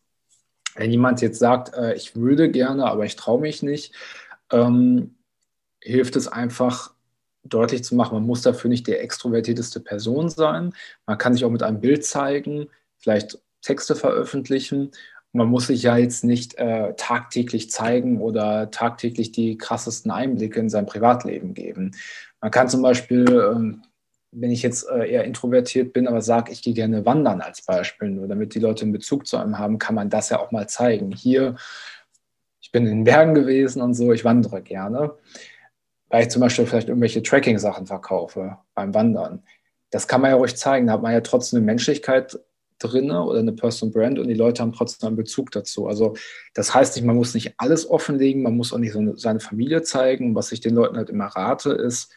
Wenn 0.74 0.90
jemand 0.90 1.20
jetzt 1.20 1.38
sagt, 1.38 1.74
äh, 1.74 1.94
ich 1.94 2.16
würde 2.16 2.50
gerne, 2.50 2.87
aber 2.87 3.05
ich 3.05 3.16
traue 3.16 3.40
mich 3.40 3.62
nicht, 3.62 3.94
ähm, 4.50 5.16
hilft 5.81 6.16
es 6.16 6.29
einfach 6.29 6.94
deutlich 7.44 7.85
zu 7.85 7.94
machen, 7.94 8.14
man 8.14 8.26
muss 8.26 8.42
dafür 8.42 8.70
nicht 8.70 8.87
der 8.87 9.03
extrovertierteste 9.03 9.81
Person 9.81 10.29
sein. 10.29 10.72
Man 11.07 11.18
kann 11.18 11.35
sich 11.35 11.44
auch 11.44 11.50
mit 11.50 11.62
einem 11.62 11.81
Bild 11.81 12.05
zeigen, 12.05 12.68
vielleicht 12.98 13.38
Texte 13.62 13.96
veröffentlichen. 13.96 14.92
Man 15.33 15.49
muss 15.49 15.68
sich 15.68 15.83
ja 15.83 15.97
jetzt 15.97 16.25
nicht 16.25 16.59
äh, 16.59 16.95
tagtäglich 16.97 17.71
zeigen 17.71 18.21
oder 18.21 18.71
tagtäglich 18.71 19.33
die 19.33 19.57
krassesten 19.57 20.11
Einblicke 20.11 20.61
in 20.61 20.68
sein 20.68 20.87
Privatleben 20.87 21.55
geben. 21.55 21.92
Man 22.40 22.51
kann 22.51 22.68
zum 22.68 22.83
Beispiel 22.83 23.25
ähm, 23.29 23.83
wenn 24.33 24.51
ich 24.51 24.62
jetzt 24.62 24.88
äh, 24.88 25.11
eher 25.11 25.25
introvertiert 25.25 25.92
bin, 25.92 26.09
aber 26.09 26.23
sage, 26.23 26.53
ich 26.53 26.62
gehe 26.62 26.73
gerne 26.73 27.05
wandern 27.05 27.42
als 27.42 27.62
Beispiel, 27.62 28.09
nur 28.09 28.27
damit 28.27 28.55
die 28.55 28.61
Leute 28.61 28.83
einen 28.83 28.92
Bezug 28.92 29.27
zu 29.27 29.37
einem 29.37 29.59
haben, 29.59 29.79
kann 29.79 29.95
man 29.95 30.09
das 30.09 30.31
ja 30.31 30.40
auch 30.40 30.51
mal 30.51 30.68
zeigen. 30.68 31.12
Hier, 31.12 31.57
ich 32.61 32.73
bin 32.73 32.87
in 32.87 32.99
den 32.99 33.05
Bergen 33.05 33.35
gewesen 33.35 33.83
und 33.83 33.95
so, 33.95 34.11
ich 34.12 34.25
wandere 34.25 34.62
gerne, 34.62 35.14
weil 36.09 36.23
ich 36.23 36.31
zum 36.31 36.40
Beispiel 36.40 36.66
vielleicht 36.66 36.88
irgendwelche 36.88 37.23
Tracking-Sachen 37.23 37.87
verkaufe 37.87 38.57
beim 38.75 38.95
Wandern. 38.95 39.42
Das 39.90 40.09
kann 40.09 40.23
man 40.23 40.31
ja 40.31 40.37
ruhig 40.37 40.57
zeigen, 40.57 40.87
da 40.87 40.95
hat 40.95 41.03
man 41.03 41.12
ja 41.12 41.21
trotzdem 41.21 41.59
eine 41.59 41.66
Menschlichkeit 41.66 42.38
drin 42.83 43.11
oder 43.11 43.38
eine 43.38 43.53
Personal 43.53 43.92
Brand 43.92 44.18
und 44.18 44.29
die 44.29 44.35
Leute 44.35 44.62
haben 44.62 44.73
trotzdem 44.73 45.09
einen 45.09 45.16
Bezug 45.16 45.51
dazu. 45.51 45.87
Also 45.87 46.14
das 46.55 46.75
heißt 46.75 46.97
nicht, 46.97 47.05
man 47.05 47.16
muss 47.16 47.35
nicht 47.35 47.55
alles 47.59 47.88
offenlegen, 47.88 48.42
man 48.42 48.57
muss 48.57 48.73
auch 48.73 48.79
nicht 48.79 48.92
so 48.92 49.16
seine 49.16 49.40
Familie 49.40 49.83
zeigen. 49.83 50.35
Was 50.35 50.53
ich 50.53 50.61
den 50.61 50.75
Leuten 50.75 50.97
halt 50.97 51.11
immer 51.11 51.27
rate, 51.27 51.71
ist, 51.71 52.12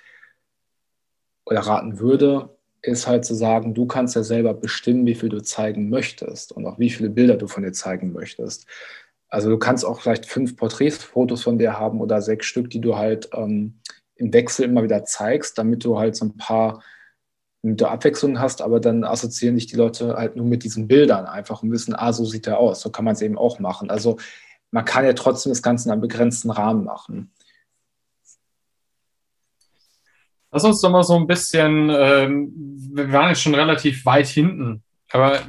oder 1.46 1.60
raten 1.60 2.00
würde, 2.00 2.58
ist 2.82 3.08
halt 3.08 3.26
zu 3.26 3.34
sagen, 3.34 3.74
du 3.74 3.86
kannst 3.86 4.16
ja 4.16 4.24
selber 4.24 4.54
bestimmen, 4.54 5.06
wie 5.06 5.16
viel 5.16 5.30
du 5.30 5.42
zeigen 5.42 5.90
möchtest 5.90 6.52
und 6.52 6.66
auch 6.66 6.80
wie 6.80 6.90
viele 6.90 7.10
Bilder 7.10 7.36
du 7.38 7.48
von 7.48 7.64
dir 7.64 7.72
zeigen 7.72 8.12
möchtest. 8.12 8.68
Also 9.28 9.50
du 9.50 9.58
kannst 9.58 9.86
auch 9.86 10.02
vielleicht 10.02 10.26
fünf 10.26 10.56
Porträtfotos 10.56 11.44
von 11.44 11.58
dir 11.58 11.80
haben 11.80 12.00
oder 12.00 12.22
sechs 12.22 12.46
Stück, 12.46 12.70
die 12.70 12.82
du 12.82 12.96
halt 12.96 13.30
ähm, 13.34 13.80
im 14.16 14.32
Wechsel 14.34 14.66
immer 14.66 14.84
wieder 14.84 15.04
zeigst, 15.04 15.58
damit 15.58 15.84
du 15.84 15.98
halt 15.98 16.16
so 16.16 16.26
ein 16.26 16.38
paar 16.38 16.84
der 17.74 17.92
Abwechslung 17.92 18.40
hast, 18.40 18.62
aber 18.62 18.80
dann 18.80 19.04
assoziieren 19.04 19.56
dich 19.56 19.68
die 19.68 19.76
Leute 19.76 20.16
halt 20.16 20.36
nur 20.36 20.46
mit 20.46 20.64
diesen 20.64 20.88
Bildern 20.88 21.26
einfach 21.26 21.64
und 21.64 21.72
wissen, 21.72 21.96
ah, 21.96 22.14
so 22.14 22.26
sieht 22.26 22.48
er 22.48 22.60
aus. 22.60 22.82
So 22.82 22.90
kann 22.92 23.06
man 23.06 23.16
es 23.16 23.22
eben 23.22 23.38
auch 23.38 23.60
machen. 23.60 23.90
Also 23.90 24.18
man 24.72 24.86
kann 24.86 25.06
ja 25.06 25.14
trotzdem 25.14 25.52
das 25.52 25.62
Ganze 25.62 25.88
in 25.88 25.92
einem 25.92 26.02
begrenzten 26.02 26.52
Rahmen 26.52 26.84
machen. 26.84 27.32
Lass 30.52 30.64
uns 30.64 30.80
doch 30.80 30.90
mal 30.90 31.04
so 31.04 31.16
ein 31.16 31.28
bisschen, 31.28 31.90
ähm, 31.90 32.54
wir 32.94 33.12
waren 33.12 33.30
jetzt 33.30 33.42
schon 33.42 33.56
relativ 33.56 34.06
weit 34.06 34.28
hinten, 34.28 34.84
aber 35.12 35.40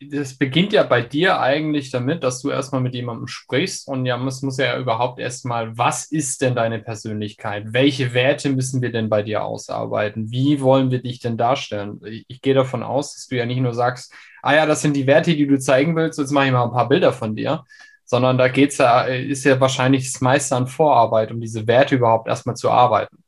das 0.00 0.36
beginnt 0.36 0.72
ja 0.72 0.84
bei 0.84 1.02
dir 1.02 1.40
eigentlich 1.40 1.90
damit, 1.90 2.22
dass 2.22 2.40
du 2.40 2.50
erstmal 2.50 2.80
mit 2.80 2.94
jemandem 2.94 3.26
sprichst 3.26 3.88
und 3.88 4.06
ja, 4.06 4.24
es 4.26 4.42
muss 4.42 4.56
ja 4.58 4.78
überhaupt 4.78 5.18
erstmal, 5.18 5.76
was 5.76 6.10
ist 6.10 6.40
denn 6.40 6.54
deine 6.54 6.78
Persönlichkeit? 6.78 7.72
Welche 7.72 8.14
Werte 8.14 8.50
müssen 8.50 8.80
wir 8.80 8.92
denn 8.92 9.08
bei 9.08 9.22
dir 9.22 9.44
ausarbeiten? 9.44 10.30
Wie 10.30 10.60
wollen 10.60 10.92
wir 10.92 11.02
dich 11.02 11.18
denn 11.18 11.36
darstellen? 11.36 12.00
Ich, 12.04 12.24
ich 12.28 12.40
gehe 12.40 12.54
davon 12.54 12.84
aus, 12.84 13.14
dass 13.14 13.26
du 13.26 13.36
ja 13.36 13.46
nicht 13.46 13.60
nur 13.60 13.74
sagst, 13.74 14.12
ah 14.42 14.54
ja, 14.54 14.66
das 14.66 14.82
sind 14.82 14.94
die 14.94 15.06
Werte, 15.08 15.34
die 15.34 15.46
du 15.46 15.58
zeigen 15.58 15.96
willst, 15.96 16.18
jetzt 16.18 16.30
mache 16.30 16.46
ich 16.46 16.52
mal 16.52 16.64
ein 16.64 16.72
paar 16.72 16.88
Bilder 16.88 17.12
von 17.12 17.34
dir, 17.34 17.64
sondern 18.04 18.38
da 18.38 18.46
geht's 18.46 18.78
ja, 18.78 19.02
ist 19.02 19.44
ja 19.44 19.60
wahrscheinlich 19.60 20.12
das 20.12 20.20
meiste 20.20 20.54
an 20.54 20.68
Vorarbeit, 20.68 21.32
um 21.32 21.40
diese 21.40 21.66
Werte 21.66 21.96
überhaupt 21.96 22.28
erstmal 22.28 22.56
zu 22.56 22.70
arbeiten. 22.70 23.24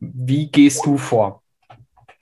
Wie 0.00 0.50
gehst 0.50 0.84
du 0.84 0.98
vor? 0.98 1.42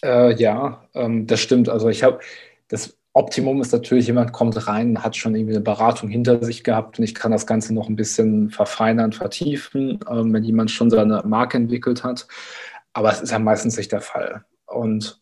Äh, 0.05 0.35
ja, 0.35 0.85
ähm, 0.95 1.27
das 1.27 1.41
stimmt. 1.41 1.71
Also 1.71 1.89
ich 1.89 2.03
habe 2.03 2.21
das 2.69 2.98
Optimum 3.19 3.61
ist 3.61 3.73
natürlich, 3.73 4.07
jemand 4.07 4.33
kommt 4.33 4.69
rein, 4.69 5.03
hat 5.03 5.17
schon 5.17 5.35
irgendwie 5.35 5.55
eine 5.55 5.65
Beratung 5.65 6.09
hinter 6.09 6.45
sich 6.45 6.63
gehabt 6.63 6.99
und 6.99 7.05
ich 7.05 7.17
kann 7.17 7.33
das 7.33 7.49
Ganze 7.49 7.75
noch 7.75 7.89
ein 7.89 7.97
bisschen 7.97 8.51
verfeinern, 8.51 9.13
vertiefen, 9.13 9.99
ähm, 10.09 10.33
wenn 10.33 10.45
jemand 10.45 10.71
schon 10.71 10.89
seine 10.89 11.23
Marke 11.27 11.57
entwickelt 11.57 12.05
hat. 12.05 12.29
Aber 12.93 13.11
es 13.11 13.21
ist 13.21 13.33
ja 13.33 13.41
meistens 13.41 13.77
nicht 13.77 13.91
der 13.91 14.03
Fall. 14.03 14.45
Und 14.67 15.21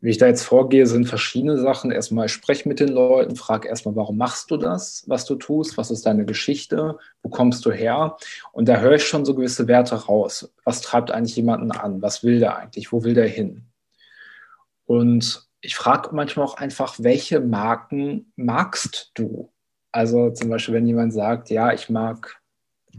wie 0.00 0.10
ich 0.10 0.18
da 0.18 0.26
jetzt 0.26 0.44
vorgehe, 0.44 0.86
sind 0.86 1.06
verschiedene 1.06 1.58
Sachen. 1.58 1.90
Erstmal 1.90 2.28
sprech 2.28 2.64
mit 2.64 2.78
den 2.78 2.90
Leuten, 2.90 3.34
frag 3.34 3.66
erstmal, 3.66 3.96
warum 3.96 4.18
machst 4.18 4.50
du 4.52 4.56
das, 4.56 5.02
was 5.08 5.24
du 5.24 5.34
tust? 5.34 5.76
Was 5.76 5.90
ist 5.90 6.06
deine 6.06 6.24
Geschichte? 6.24 6.96
Wo 7.24 7.28
kommst 7.28 7.64
du 7.66 7.72
her? 7.72 8.16
Und 8.52 8.68
da 8.68 8.78
höre 8.78 8.94
ich 8.94 9.04
schon 9.04 9.24
so 9.24 9.34
gewisse 9.34 9.66
Werte 9.66 9.96
raus. 9.96 10.52
Was 10.64 10.80
treibt 10.80 11.10
eigentlich 11.10 11.36
jemanden 11.36 11.72
an? 11.72 12.02
Was 12.02 12.22
will 12.22 12.38
der 12.38 12.56
eigentlich? 12.56 12.92
Wo 12.92 13.02
will 13.02 13.14
der 13.14 13.28
hin? 13.28 13.64
Und 14.86 15.51
ich 15.62 15.76
frage 15.76 16.10
manchmal 16.12 16.44
auch 16.44 16.56
einfach, 16.56 16.96
welche 16.98 17.40
Marken 17.40 18.32
magst 18.36 19.12
du? 19.14 19.52
Also 19.92 20.30
zum 20.30 20.50
Beispiel, 20.50 20.74
wenn 20.74 20.86
jemand 20.86 21.12
sagt, 21.12 21.50
ja, 21.50 21.72
ich 21.72 21.88
mag 21.88 22.40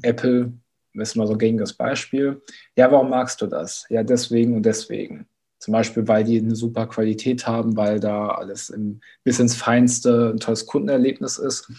Apple, 0.01 0.53
ist 0.93 1.15
mal 1.15 1.27
so 1.27 1.37
gegen 1.37 1.57
das 1.57 1.73
Beispiel. 1.73 2.41
Ja, 2.75 2.91
warum 2.91 3.09
magst 3.09 3.41
du 3.41 3.47
das? 3.47 3.85
Ja, 3.89 4.03
deswegen 4.03 4.55
und 4.55 4.65
deswegen. 4.65 5.27
Zum 5.59 5.71
Beispiel, 5.71 6.07
weil 6.07 6.23
die 6.23 6.39
eine 6.39 6.55
super 6.55 6.87
Qualität 6.87 7.47
haben, 7.47 7.75
weil 7.75 7.99
da 7.99 8.29
alles 8.29 8.69
im, 8.69 9.01
bis 9.23 9.39
ins 9.39 9.55
Feinste 9.55 10.31
ein 10.33 10.39
tolles 10.39 10.65
Kundenerlebnis 10.65 11.37
ist. 11.37 11.71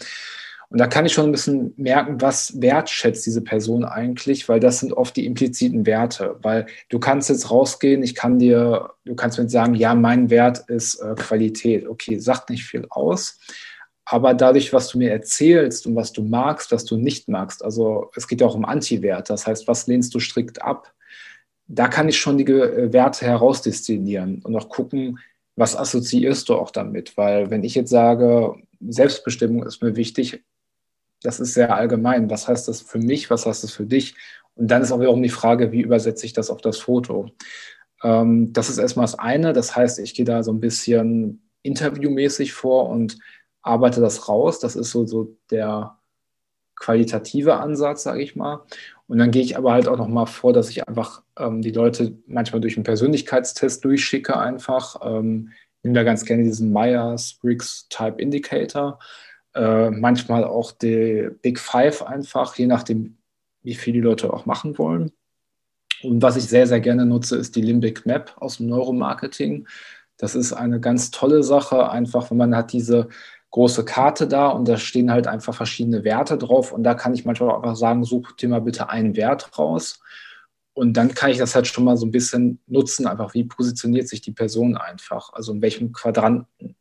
Und 0.75 0.81
da 0.81 0.89
kann 0.89 1.07
ich 1.07 1.13
schon 1.13 1.27
ein 1.27 1.31
bisschen 1.31 1.73
merken, 1.77 2.21
was 2.21 2.61
wertschätzt 2.61 3.25
diese 3.25 3.43
Person 3.43 3.85
eigentlich, 3.85 4.49
weil 4.49 4.59
das 4.59 4.81
sind 4.81 4.93
oft 4.93 5.15
die 5.15 5.25
impliziten 5.25 5.87
Werte. 5.87 6.35
Weil 6.43 6.67
du 6.89 6.99
kannst 6.99 7.29
jetzt 7.29 7.49
rausgehen, 7.49 8.03
ich 8.03 8.17
kann 8.17 8.41
dir, 8.41 8.91
du 9.05 9.15
kannst 9.15 9.39
mir 9.39 9.49
sagen, 9.49 9.77
ja, 9.77 9.95
mein 9.95 10.31
Wert 10.31 10.69
ist 10.69 10.97
äh, 10.97 11.15
Qualität. 11.15 11.87
Okay, 11.89 12.19
sagt 12.19 12.51
nicht 12.51 12.65
viel 12.65 12.89
aus. 12.91 13.39
Aber 14.05 14.35
dadurch, 14.35 14.73
was 14.73 14.89
du 14.89 14.99
mir 14.99 15.13
erzählst 15.13 15.87
und 15.87 15.95
was 15.95 16.11
du 16.11 16.25
magst, 16.25 16.73
was 16.73 16.85
du 16.85 16.97
nicht 16.97 17.29
magst, 17.29 17.65
also 17.65 18.11
es 18.17 18.27
geht 18.27 18.41
ja 18.41 18.49
auch 18.49 18.57
um 18.57 18.65
Anti-Wert, 18.65 19.31
das 19.31 19.47
heißt, 19.47 19.69
was 19.69 19.87
lehnst 19.87 20.13
du 20.13 20.19
strikt 20.19 20.61
ab? 20.61 20.93
Da 21.69 21.87
kann 21.87 22.09
ich 22.09 22.19
schon 22.19 22.37
die 22.37 22.51
äh, 22.51 22.93
Werte 22.93 23.27
herausdestillieren 23.27 24.43
und 24.43 24.57
auch 24.57 24.69
gucken, 24.69 25.21
was 25.55 25.77
assoziierst 25.77 26.49
du 26.49 26.57
auch 26.57 26.73
damit? 26.73 27.17
Weil 27.17 27.53
wenn 27.53 27.63
ich 27.63 27.77
jetzt 27.77 27.91
sage, 27.91 28.57
Selbstbestimmung 28.81 29.63
ist 29.63 29.81
mir 29.81 29.95
wichtig, 29.95 30.43
das 31.25 31.41
ist 31.41 31.55
sehr 31.55 31.75
allgemein. 31.75 32.31
Was 32.31 32.47
heißt 32.47 32.69
das 32.69 32.83
für 32.83 32.99
mich? 32.99 33.31
Was 33.31 33.47
heißt 33.47 33.65
das 33.65 33.73
für 33.73 33.87
dich? 33.87 34.15
Und 34.55 34.71
dann 34.71 34.83
ist 34.83 34.93
auch 34.93 35.01
wiederum 35.01 35.23
die 35.23 35.31
Frage, 35.31 35.73
wie 35.73 35.81
übersetze 35.81 36.27
ich 36.27 36.35
das 36.35 36.51
auf 36.51 36.61
das 36.61 36.79
Foto? 36.79 37.31
Ähm, 38.03 38.53
das 38.53 38.69
ist 38.69 38.79
erstmal 38.79 39.05
das 39.05 39.19
eine. 39.19 39.55
Das 39.55 39.75
heißt, 39.75 39.99
ich 39.99 40.15
gehe 40.15 40.27
da 40.27 40.43
so 40.43 40.53
ein 40.53 40.61
bisschen 40.61 41.43
interviewmäßig 41.63 42.53
vor 42.53 42.91
und 42.91 43.19
arbeite 43.63 44.03
das 44.03 44.29
raus. 44.29 44.61
Das 44.61 44.77
ist 44.77 44.91
so, 44.91 45.07
so 45.07 45.37
der 45.51 45.99
qualitative 46.77 47.57
Ansatz, 47.57 48.03
sage 48.03 48.23
ich 48.23 48.37
mal. 48.37 48.63
Und 49.07 49.19
dann 49.19 49.31
gehe 49.31 49.43
ich 49.43 49.57
aber 49.57 49.73
halt 49.73 49.89
auch 49.89 49.97
nochmal 49.97 50.27
vor, 50.27 50.53
dass 50.53 50.69
ich 50.69 50.87
einfach 50.87 51.23
ähm, 51.39 51.63
die 51.63 51.71
Leute 51.71 52.19
manchmal 52.27 52.61
durch 52.61 52.77
einen 52.77 52.85
Persönlichkeitstest 52.85 53.83
durchschicke 53.83 54.39
einfach. 54.39 55.01
Ähm, 55.03 55.53
nehme 55.83 55.95
da 55.95 56.03
ganz 56.03 56.27
gerne 56.27 56.43
diesen 56.45 56.71
Myers-Briggs 56.71 57.89
Type 57.89 58.21
Indicator 58.21 58.99
äh, 59.55 59.91
manchmal 59.91 60.45
auch 60.45 60.73
die 60.73 61.31
Big 61.43 61.59
Five 61.59 62.03
einfach, 62.03 62.57
je 62.57 62.67
nachdem, 62.67 63.19
wie 63.63 63.75
viel 63.75 63.93
die 63.93 64.01
Leute 64.01 64.33
auch 64.33 64.47
machen 64.47 64.79
wollen. 64.79 65.13
Und 66.03 66.23
was 66.23 66.37
ich 66.37 66.45
sehr, 66.45 66.67
sehr 66.67 66.81
gerne 66.81 67.07
nutze, 67.07 67.37
ist 67.37 67.57
die 67.57 67.63
Limbic 67.63 68.05
Map 68.05 68.35
aus 68.37 68.59
dem 68.59 68.67
Neuromarketing. 68.67 69.67
Das 70.19 70.35
ist 70.35 70.53
eine 70.53 70.81
ganz 70.81 71.11
tolle 71.11 71.43
Sache, 71.43 71.91
einfach, 71.91 72.31
wenn 72.31 72.37
man 72.37 72.55
hat 72.55 72.73
diese 72.73 73.09
große 73.51 73.85
Karte 73.85 74.27
da 74.27 74.49
und 74.49 74.67
da 74.67 74.77
stehen 74.77 75.13
halt 75.13 75.29
einfach 75.29 75.55
verschiedene 75.55 76.03
Werte 76.03 76.37
drauf 76.37 76.73
und 76.73 76.83
da 76.83 76.95
kann 76.95 77.15
ich 77.15 77.25
manchmal 77.25 77.51
auch 77.51 77.63
einfach 77.63 77.77
sagen, 77.77 78.05
such 78.05 78.33
dir 78.33 78.49
mal 78.49 78.61
bitte 78.61 78.89
einen 78.89 79.15
Wert 79.15 79.57
raus 79.57 80.01
und 80.73 80.97
dann 80.97 81.15
kann 81.15 81.31
ich 81.31 81.39
das 81.39 81.55
halt 81.55 81.69
schon 81.69 81.85
mal 81.85 81.97
so 81.97 82.05
ein 82.05 82.11
bisschen 82.11 82.59
nutzen, 82.67 83.07
einfach 83.07 83.33
wie 83.35 83.45
positioniert 83.45 84.09
sich 84.09 84.21
die 84.21 84.33
Person 84.33 84.77
einfach, 84.77 85.33
also 85.33 85.53
in 85.53 85.63
welchem 85.63 85.93
Quadranten 85.93 86.75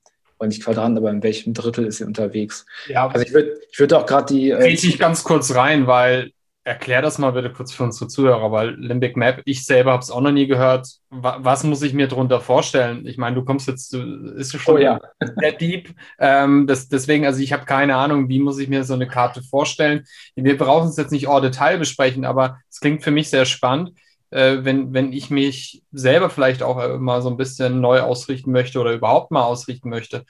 oder 0.43 0.47
nicht 0.49 0.63
Quadranten, 0.63 0.97
aber 0.97 1.09
in 1.09 1.23
welchem 1.23 1.53
Drittel 1.53 1.85
ist 1.85 1.97
sie 1.97 2.03
unterwegs. 2.03 2.65
Ja, 2.87 3.07
also 3.07 3.25
ich 3.25 3.33
würde 3.33 3.57
ich 3.71 3.79
würd 3.79 3.93
auch 3.93 4.05
gerade 4.05 4.33
die. 4.33 4.51
Äh, 4.51 4.67
ich 4.67 4.99
ganz 4.99 5.23
kurz 5.23 5.55
rein, 5.55 5.87
weil 5.87 6.31
erklär 6.65 7.01
das 7.01 7.17
mal 7.17 7.31
bitte 7.31 7.51
kurz 7.51 7.73
für 7.73 7.83
unsere 7.83 8.07
Zuhörer, 8.07 8.51
weil 8.51 8.75
Limbic 8.75 9.17
Map, 9.17 9.41
ich 9.45 9.65
selber 9.65 9.91
habe 9.91 10.01
es 10.01 10.09
auch 10.09 10.21
noch 10.21 10.31
nie 10.31 10.47
gehört. 10.47 10.87
Was 11.09 11.63
muss 11.65 11.81
ich 11.81 11.93
mir 11.93 12.07
darunter 12.07 12.39
vorstellen? 12.39 13.05
Ich 13.05 13.17
meine, 13.17 13.35
du 13.35 13.43
kommst 13.43 13.67
jetzt, 13.67 13.91
du, 13.91 14.33
ist 14.37 14.57
schon 14.57 14.75
oh, 14.75 14.77
ja. 14.77 14.99
sehr 15.39 15.51
deep. 15.51 15.93
Ähm, 16.19 16.65
das, 16.65 16.87
deswegen, 16.87 17.25
also 17.25 17.41
ich 17.41 17.51
habe 17.51 17.65
keine 17.65 17.97
Ahnung, 17.97 18.29
wie 18.29 18.39
muss 18.39 18.59
ich 18.59 18.69
mir 18.69 18.85
so 18.85 18.93
eine 18.93 19.07
Karte 19.07 19.41
vorstellen. 19.41 20.05
Wir 20.35 20.57
brauchen 20.57 20.87
es 20.89 20.97
jetzt 20.97 21.11
nicht 21.11 21.27
en 21.27 21.41
Detail 21.41 21.77
besprechen, 21.77 22.23
aber 22.23 22.59
es 22.69 22.79
klingt 22.79 23.03
für 23.03 23.11
mich 23.11 23.29
sehr 23.29 23.45
spannend 23.45 23.91
äh, 24.33 24.65
wenn, 24.65 24.93
wenn 24.93 25.13
ich 25.13 25.29
mich 25.29 25.83
selber 25.91 26.29
vielleicht 26.29 26.63
auch 26.63 26.81
äh, 26.81 26.97
mal 26.97 27.21
so 27.21 27.29
ein 27.29 27.37
bisschen 27.37 27.81
neu 27.81 28.01
ausrichten 28.01 28.51
möchte 28.51 28.79
oder 28.79 28.93
überhaupt 28.93 29.31
mal 29.31 29.43
ausrichten 29.43 29.89
möchte, 29.89 30.25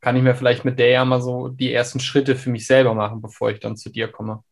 kann 0.00 0.16
ich 0.16 0.22
mir 0.22 0.34
vielleicht 0.34 0.64
mit 0.64 0.78
der 0.78 0.90
ja 0.90 1.04
mal 1.04 1.20
so 1.20 1.48
die 1.48 1.72
ersten 1.72 2.00
Schritte 2.00 2.36
für 2.36 2.50
mich 2.50 2.66
selber 2.66 2.94
machen, 2.94 3.20
bevor 3.20 3.50
ich 3.50 3.60
dann 3.60 3.76
zu 3.76 3.90
dir 3.90 4.08
komme. 4.08 4.44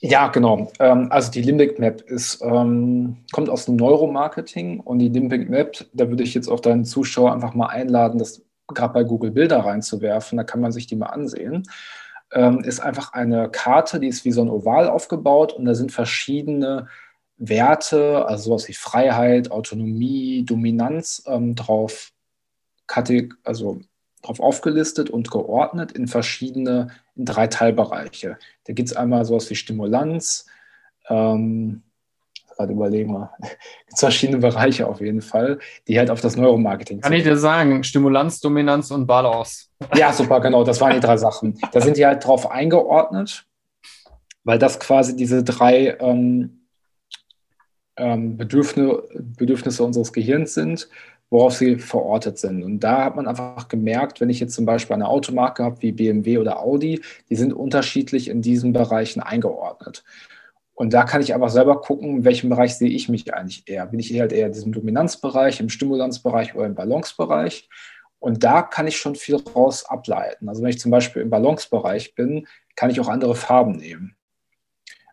Ja, 0.00 0.28
genau. 0.28 0.70
Ähm, 0.78 1.08
also 1.10 1.30
die 1.30 1.40
Limbic 1.40 1.78
Map 1.78 2.02
ist, 2.02 2.42
ähm, 2.42 3.24
kommt 3.32 3.48
aus 3.48 3.64
dem 3.64 3.76
Neuromarketing 3.76 4.80
und 4.80 4.98
die 4.98 5.08
Limbic 5.08 5.48
Map, 5.48 5.86
da 5.94 6.10
würde 6.10 6.22
ich 6.22 6.34
jetzt 6.34 6.48
auch 6.48 6.60
deinen 6.60 6.84
Zuschauer 6.84 7.32
einfach 7.32 7.54
mal 7.54 7.68
einladen, 7.68 8.18
das 8.18 8.42
gerade 8.68 8.92
bei 8.92 9.04
Google 9.04 9.30
Bilder 9.30 9.60
reinzuwerfen, 9.60 10.36
da 10.36 10.44
kann 10.44 10.60
man 10.60 10.72
sich 10.72 10.86
die 10.86 10.96
mal 10.96 11.06
ansehen. 11.06 11.62
Ähm, 12.32 12.60
ist 12.60 12.80
einfach 12.80 13.14
eine 13.14 13.48
Karte, 13.48 14.00
die 14.00 14.08
ist 14.08 14.24
wie 14.26 14.32
so 14.32 14.42
ein 14.42 14.50
Oval 14.50 14.88
aufgebaut 14.88 15.54
und 15.54 15.64
da 15.64 15.74
sind 15.74 15.92
verschiedene 15.92 16.88
Werte, 17.36 18.26
also 18.26 18.50
sowas 18.50 18.68
wie 18.68 18.74
Freiheit, 18.74 19.50
Autonomie, 19.50 20.44
Dominanz 20.44 21.22
ähm, 21.26 21.54
drauf, 21.54 22.12
also 23.44 23.80
drauf 24.22 24.40
aufgelistet 24.40 25.10
und 25.10 25.30
geordnet 25.30 25.92
in 25.92 26.06
verschiedene, 26.06 26.88
in 27.16 27.24
drei 27.24 27.46
Teilbereiche. 27.46 28.38
Da 28.64 28.72
gibt 28.72 28.88
es 28.88 28.96
einmal 28.96 29.24
sowas 29.24 29.50
wie 29.50 29.54
Stimulanz, 29.54 30.46
ähm, 31.08 31.82
gerade 32.56 32.72
überlegen 32.72 33.12
wir, 33.12 33.32
gibt 33.86 33.98
verschiedene 33.98 34.38
Bereiche 34.38 34.86
auf 34.86 35.00
jeden 35.00 35.22
Fall, 35.22 35.58
die 35.88 35.98
halt 35.98 36.10
auf 36.10 36.20
das 36.20 36.36
Neuromarketing 36.36 37.00
Kann 37.00 37.12
ich 37.12 37.24
dir 37.24 37.36
sagen, 37.36 37.82
Stimulanz, 37.84 38.40
Dominanz 38.40 38.90
und 38.90 39.06
Balance. 39.06 39.66
Ja, 39.96 40.12
super, 40.12 40.40
genau, 40.40 40.64
das 40.64 40.80
waren 40.80 40.94
die 40.94 41.00
drei 41.00 41.18
Sachen. 41.18 41.58
Da 41.72 41.80
sind 41.80 41.98
die 41.98 42.06
halt 42.06 42.24
drauf 42.24 42.50
eingeordnet, 42.50 43.44
weil 44.44 44.58
das 44.58 44.80
quasi 44.80 45.14
diese 45.14 45.44
drei 45.44 45.98
ähm, 46.00 46.63
ähm, 47.96 48.36
Bedürfnisse, 48.36 49.02
Bedürfnisse 49.14 49.84
unseres 49.84 50.12
Gehirns 50.12 50.54
sind, 50.54 50.88
worauf 51.30 51.54
sie 51.54 51.78
verortet 51.78 52.38
sind. 52.38 52.62
Und 52.62 52.80
da 52.80 53.04
hat 53.04 53.16
man 53.16 53.26
einfach 53.26 53.68
gemerkt, 53.68 54.20
wenn 54.20 54.30
ich 54.30 54.40
jetzt 54.40 54.54
zum 54.54 54.66
Beispiel 54.66 54.94
eine 54.94 55.08
Automarke 55.08 55.64
habe 55.64 55.82
wie 55.82 55.92
BMW 55.92 56.38
oder 56.38 56.60
Audi, 56.60 57.00
die 57.28 57.36
sind 57.36 57.52
unterschiedlich 57.52 58.28
in 58.28 58.42
diesen 58.42 58.72
Bereichen 58.72 59.20
eingeordnet. 59.20 60.04
Und 60.74 60.92
da 60.92 61.04
kann 61.04 61.22
ich 61.22 61.34
aber 61.34 61.48
selber 61.50 61.80
gucken, 61.80 62.18
in 62.18 62.24
welchem 62.24 62.50
Bereich 62.50 62.76
sehe 62.76 62.90
ich 62.90 63.08
mich 63.08 63.32
eigentlich 63.32 63.64
eher. 63.66 63.86
Bin 63.86 64.00
ich 64.00 64.18
halt 64.18 64.32
eher 64.32 64.46
in 64.46 64.52
diesem 64.52 64.72
Dominanzbereich, 64.72 65.60
im 65.60 65.68
Stimulanzbereich 65.68 66.54
oder 66.54 66.66
im 66.66 66.74
Balancebereich? 66.74 67.68
Und 68.18 68.42
da 68.42 68.62
kann 68.62 68.86
ich 68.86 68.96
schon 68.96 69.14
viel 69.14 69.36
raus 69.36 69.84
ableiten. 69.84 70.48
Also 70.48 70.62
wenn 70.62 70.70
ich 70.70 70.80
zum 70.80 70.90
Beispiel 70.90 71.22
im 71.22 71.30
Balancebereich 71.30 72.14
bin, 72.14 72.46
kann 72.74 72.90
ich 72.90 72.98
auch 72.98 73.08
andere 73.08 73.36
Farben 73.36 73.72
nehmen. 73.72 74.16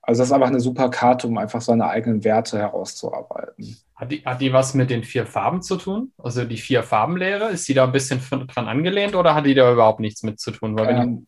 Also 0.01 0.21
das 0.21 0.29
ist 0.29 0.33
einfach 0.33 0.47
eine 0.47 0.59
super 0.59 0.89
Karte, 0.89 1.27
um 1.27 1.37
einfach 1.37 1.61
seine 1.61 1.87
eigenen 1.87 2.23
Werte 2.23 2.57
herauszuarbeiten. 2.57 3.77
Hat 3.95 4.11
die, 4.11 4.23
hat 4.25 4.41
die 4.41 4.51
was 4.51 4.73
mit 4.73 4.89
den 4.89 5.03
vier 5.03 5.27
Farben 5.27 5.61
zu 5.61 5.77
tun? 5.77 6.11
Also 6.17 6.43
die 6.43 6.57
vier 6.57 6.81
Farbenlehre, 6.81 7.49
ist 7.49 7.67
die 7.67 7.75
da 7.75 7.83
ein 7.83 7.91
bisschen 7.91 8.19
dran 8.47 8.67
angelehnt 8.67 9.15
oder 9.15 9.35
hat 9.35 9.45
die 9.45 9.53
da 9.53 9.71
überhaupt 9.71 9.99
nichts 9.99 10.23
mit 10.23 10.39
zu 10.39 10.51
tun? 10.51 10.77
Weil 10.77 10.87
wenn 10.87 10.97
ähm, 10.97 11.27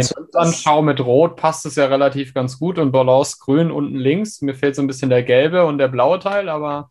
ich 0.00 0.08
Dominanz 0.08 0.14
anschaue 0.32 0.82
mit 0.82 1.00
Rot, 1.00 1.36
passt 1.36 1.66
es 1.66 1.76
ja 1.76 1.86
relativ 1.86 2.32
ganz 2.32 2.58
gut 2.58 2.78
und 2.78 2.92
Balance 2.92 3.36
grün 3.40 3.70
unten 3.70 3.96
links. 3.96 4.40
Mir 4.40 4.54
fehlt 4.54 4.74
so 4.74 4.82
ein 4.82 4.86
bisschen 4.86 5.10
der 5.10 5.22
gelbe 5.22 5.66
und 5.66 5.78
der 5.78 5.88
blaue 5.88 6.18
Teil, 6.18 6.48
aber. 6.48 6.88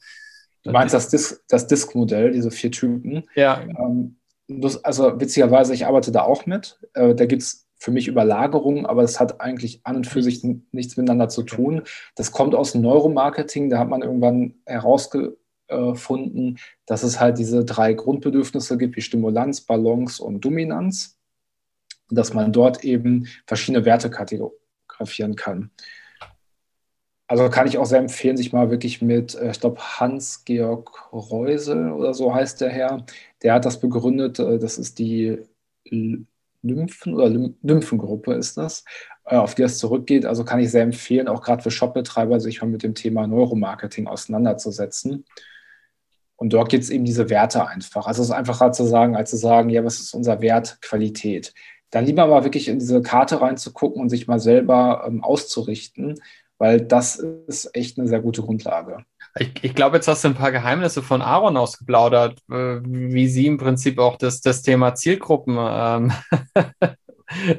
Du 0.63 0.71
meinst 0.71 0.93
das, 0.93 1.09
Dis 1.09 1.43
das 1.49 1.67
Disk-Modell, 1.67 2.31
diese 2.31 2.49
vier 2.49 2.71
Typen? 2.71 3.23
Ja. 3.35 3.61
Ähm, 3.61 4.17
das, 4.47 4.83
also 4.83 5.19
witzigerweise, 5.19 5.73
ich 5.73 5.85
arbeite 5.85 6.11
da 6.11 6.21
auch 6.21 6.45
mit. 6.45 6.79
Äh, 6.93 7.15
da 7.15 7.25
gibt 7.25 7.41
es 7.41 7.62
für 7.83 7.91
mich 7.91 8.07
Überlagerung, 8.07 8.85
aber 8.85 9.03
es 9.03 9.19
hat 9.19 9.41
eigentlich 9.41 9.81
an 9.83 9.97
und 9.97 10.07
für 10.07 10.23
sich 10.23 10.41
nichts 10.71 10.95
miteinander 10.95 11.27
zu 11.27 11.43
tun. 11.43 11.81
Das 12.15 12.31
kommt 12.31 12.55
aus 12.55 12.75
Neuromarketing, 12.75 13.69
da 13.69 13.77
hat 13.77 13.89
man 13.89 14.01
irgendwann 14.01 14.53
herausgefunden, 14.65 16.59
dass 16.85 17.03
es 17.03 17.19
halt 17.19 17.37
diese 17.39 17.65
drei 17.65 17.93
Grundbedürfnisse 17.93 18.77
gibt, 18.77 18.95
wie 18.95 19.01
Stimulanz, 19.01 19.59
Balance 19.59 20.23
und 20.23 20.45
Dominanz, 20.45 21.19
dass 22.09 22.33
man 22.33 22.53
dort 22.53 22.85
eben 22.85 23.27
verschiedene 23.47 23.83
Werte 23.83 24.09
kategorisieren 24.09 25.35
kann. 25.35 25.69
Also 27.27 27.49
kann 27.49 27.67
ich 27.67 27.77
auch 27.77 27.85
sehr 27.85 27.99
empfehlen, 27.99 28.37
sich 28.37 28.53
mal 28.53 28.71
wirklich 28.71 29.01
mit, 29.01 29.35
äh, 29.35 29.51
ich 29.51 29.59
glaube, 29.59 29.81
Hans-Georg 29.81 31.11
Reusel 31.11 31.91
oder 31.91 32.13
so 32.13 32.33
heißt 32.33 32.61
der 32.61 32.69
Herr, 32.69 33.05
der 33.41 33.53
hat 33.55 33.65
das 33.65 33.81
begründet, 33.81 34.39
äh, 34.39 34.57
das 34.57 34.77
ist 34.77 34.99
die 34.99 35.41
Lymphen 36.63 37.13
oder 37.13 37.29
Lymphengruppe 37.61 38.33
ist 38.33 38.57
das, 38.57 38.83
äh, 39.25 39.35
auf 39.35 39.53
die 39.55 39.63
es 39.63 39.77
zurückgeht. 39.77 40.25
Also 40.25 40.43
kann 40.43 40.59
ich 40.59 40.71
sehr 40.71 40.83
empfehlen, 40.83 41.27
auch 41.27 41.41
gerade 41.41 41.61
für 41.61 41.71
Shopbetreiber, 41.71 42.39
sich 42.39 42.61
mal 42.61 42.67
mit 42.67 42.83
dem 42.83 42.95
Thema 42.95 43.27
Neuromarketing 43.27 44.07
auseinanderzusetzen. 44.07 45.25
Und 46.35 46.53
dort 46.53 46.69
geht 46.69 46.81
es 46.81 46.89
eben 46.89 47.05
diese 47.05 47.29
Werte 47.29 47.67
einfach. 47.67 48.07
Also 48.07 48.21
es 48.21 48.29
ist 48.29 48.33
einfacher 48.33 48.71
zu 48.71 48.85
sagen, 48.85 49.15
als 49.15 49.29
zu 49.29 49.37
sagen, 49.37 49.69
ja, 49.69 49.85
was 49.85 49.99
ist 49.99 50.13
unser 50.13 50.41
Wert? 50.41 50.79
Qualität. 50.81 51.53
Dann 51.91 52.05
lieber 52.05 52.25
mal 52.25 52.43
wirklich 52.43 52.67
in 52.69 52.79
diese 52.79 53.01
Karte 53.01 53.39
reinzugucken 53.39 54.01
und 54.01 54.09
sich 54.09 54.27
mal 54.27 54.39
selber 54.39 55.05
ähm, 55.07 55.23
auszurichten, 55.23 56.19
weil 56.57 56.81
das 56.81 57.17
ist 57.17 57.69
echt 57.75 57.99
eine 57.99 58.07
sehr 58.07 58.19
gute 58.19 58.41
Grundlage. 58.41 59.05
Ich, 59.39 59.51
ich 59.63 59.75
glaube, 59.75 59.97
jetzt 59.97 60.07
hast 60.07 60.23
du 60.23 60.27
ein 60.29 60.35
paar 60.35 60.51
Geheimnisse 60.51 61.01
von 61.01 61.21
Aaron 61.21 61.57
ausgeplaudert, 61.57 62.39
äh, 62.51 62.79
wie 62.83 63.27
sie 63.27 63.47
im 63.47 63.57
Prinzip 63.57 63.97
auch 63.97 64.17
das, 64.17 64.41
das 64.41 64.61
Thema 64.61 64.93
Zielgruppen 64.93 65.57
ähm, 65.59 66.11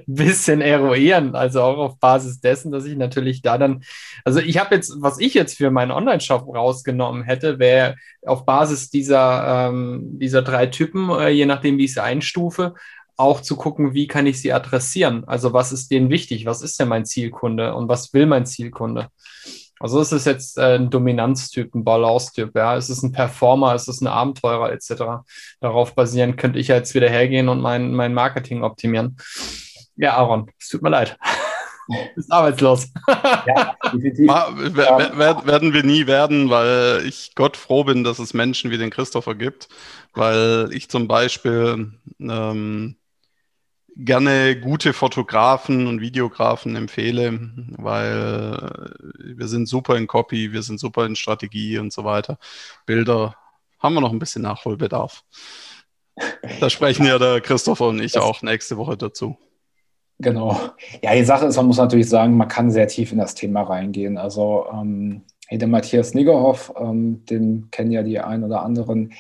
bisschen 0.07 0.61
eruieren, 0.61 1.35
also 1.35 1.63
auch 1.63 1.79
auf 1.79 1.99
Basis 1.99 2.41
dessen, 2.41 2.71
dass 2.71 2.85
ich 2.85 2.97
natürlich 2.97 3.43
da 3.43 3.59
dann, 3.59 3.83
also 4.25 4.39
ich 4.39 4.59
habe 4.59 4.75
jetzt, 4.75 4.95
was 5.01 5.19
ich 5.19 5.35
jetzt 5.35 5.57
für 5.57 5.71
meinen 5.71 5.91
Online-Shop 5.91 6.47
rausgenommen 6.47 7.25
hätte, 7.25 7.59
wäre 7.59 7.97
auf 8.25 8.45
Basis 8.45 8.91
dieser, 8.91 9.69
ähm, 9.69 10.19
dieser 10.19 10.43
drei 10.43 10.67
Typen, 10.67 11.11
äh, 11.11 11.31
je 11.31 11.47
nachdem, 11.47 11.79
wie 11.79 11.85
ich 11.85 11.93
es 11.93 11.99
einstufe, 11.99 12.75
auch 13.17 13.41
zu 13.41 13.57
gucken, 13.57 13.95
wie 13.95 14.07
kann 14.07 14.27
ich 14.27 14.41
sie 14.41 14.53
adressieren? 14.53 15.25
Also 15.27 15.53
was 15.53 15.73
ist 15.73 15.91
denen 15.91 16.11
wichtig? 16.11 16.47
Was 16.47 16.63
ist 16.63 16.79
denn 16.81 16.89
mein 16.89 17.05
Zielkunde 17.05 17.75
und 17.75 17.89
was 17.89 18.13
will 18.13 18.27
mein 18.27 18.47
Zielkunde? 18.47 19.09
Also 19.81 20.01
ist 20.01 20.13
es 20.13 20.25
jetzt 20.25 20.59
äh, 20.59 20.77
ein 20.77 20.91
Dominanztyp, 20.91 21.75
ein 21.75 21.85
Balance-Typ, 21.85 22.55
ja, 22.55 22.77
ist 22.77 22.89
es 22.89 23.03
ein 23.03 23.13
Performer, 23.13 23.75
ist 23.75 23.89
es 23.89 24.01
ein 24.01 24.07
Abenteurer 24.07 24.73
etc. 24.73 25.25
Darauf 25.61 25.95
basierend 25.95 26.37
könnte 26.37 26.59
ich 26.59 26.69
jetzt 26.69 26.95
wieder 26.95 27.09
hergehen 27.09 27.49
und 27.49 27.61
mein, 27.61 27.93
mein 27.93 28.15
Marketing 28.15 28.63
optimieren. 28.63 29.17
Ja, 29.97 30.17
Aaron, 30.17 30.51
es 30.59 30.69
tut 30.69 30.83
mir 30.83 30.91
leid. 30.91 31.19
ist 32.17 32.33
arbeitslos. 32.33 32.89
ja, 33.09 33.75
definitiv. 33.93 34.29
werden 34.29 35.73
wir 35.73 35.83
nie 35.83 36.07
werden, 36.07 36.51
weil 36.51 37.05
ich 37.07 37.33
Gott 37.35 37.57
froh 37.57 37.85
bin, 37.85 38.05
dass 38.05 38.19
es 38.19 38.35
Menschen 38.35 38.71
wie 38.71 38.79
den 38.79 38.91
Christopher 38.91 39.35
gibt, 39.35 39.69
weil 40.15 40.69
ich 40.73 40.89
zum 40.89 41.09
Beispiel 41.09 41.93
ähm, 42.21 42.97
gerne 43.97 44.61
gute 44.61 44.93
Fotografen 44.93 45.87
und 45.87 46.01
Videografen 46.01 46.77
empfehle, 46.77 47.39
weil 47.77 48.93
wir 49.19 49.47
sind 49.49 49.69
super 49.69 49.97
in 49.97 50.07
Copy, 50.07 50.53
wir 50.53 50.63
sind 50.63 50.81
super 50.81 51.07
in 51.07 51.17
Strategie 51.17 51.79
und 51.79 51.93
so 51.93 52.05
weiter. 52.05 52.39
Bilder 52.87 53.37
haben 53.79 53.95
wir 53.95 54.01
noch 54.01 54.13
ein 54.13 54.19
bisschen 54.19 54.43
Nachholbedarf. 54.43 55.25
Da 56.61 56.71
sprechen 56.71 57.07
ja 57.07 57.19
der 57.19 57.41
Christopher 57.41 57.89
und 57.89 58.01
ich 58.01 58.13
das 58.13 58.23
auch 58.23 58.43
nächste 58.43 58.77
Woche 58.77 58.97
dazu. 58.97 59.37
Genau. 60.19 60.59
Ja, 61.03 61.15
die 61.15 61.25
Sache 61.25 61.47
ist, 61.47 61.57
man 61.57 61.67
muss 61.67 61.77
natürlich 61.77 62.09
sagen, 62.09 62.37
man 62.37 62.49
kann 62.49 62.71
sehr 62.71 62.87
tief 62.87 63.13
in 63.13 63.19
das 63.19 63.35
Thema 63.35 63.63
reingehen. 63.63 64.17
Also 64.17 64.67
ähm, 64.73 65.23
der 65.51 65.69
Matthias 65.69 66.15
Niggerhoff, 66.15 66.73
ähm, 66.79 67.25
den 67.27 67.69
kennen 67.71 67.91
ja 67.91 68.03
die 68.03 68.21
ein 68.21 68.45
oder 68.45 68.63
anderen, 68.63 69.13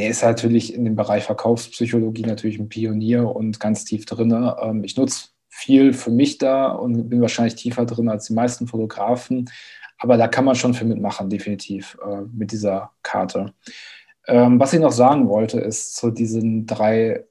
der 0.00 0.08
ist 0.08 0.22
natürlich 0.22 0.72
in 0.72 0.86
dem 0.86 0.96
Bereich 0.96 1.24
Verkaufspsychologie 1.24 2.22
natürlich 2.22 2.58
ein 2.58 2.70
Pionier 2.70 3.28
und 3.28 3.60
ganz 3.60 3.84
tief 3.84 4.06
drin. 4.06 4.32
Ähm, 4.62 4.82
ich 4.82 4.96
nutze 4.96 5.28
viel 5.50 5.92
für 5.92 6.10
mich 6.10 6.38
da 6.38 6.68
und 6.68 7.10
bin 7.10 7.20
wahrscheinlich 7.20 7.56
tiefer 7.56 7.84
drin 7.84 8.08
als 8.08 8.24
die 8.24 8.32
meisten 8.32 8.66
Fotografen. 8.66 9.50
Aber 9.98 10.16
da 10.16 10.26
kann 10.26 10.46
man 10.46 10.54
schon 10.54 10.72
viel 10.72 10.86
mitmachen, 10.86 11.28
definitiv, 11.28 11.98
äh, 12.02 12.22
mit 12.32 12.50
dieser 12.50 12.92
Karte. 13.02 13.52
Ähm, 14.26 14.58
was 14.58 14.72
ich 14.72 14.80
noch 14.80 14.92
sagen 14.92 15.28
wollte, 15.28 15.60
ist 15.60 15.96
zu 15.96 16.10
diesen 16.10 16.64
drei 16.64 17.26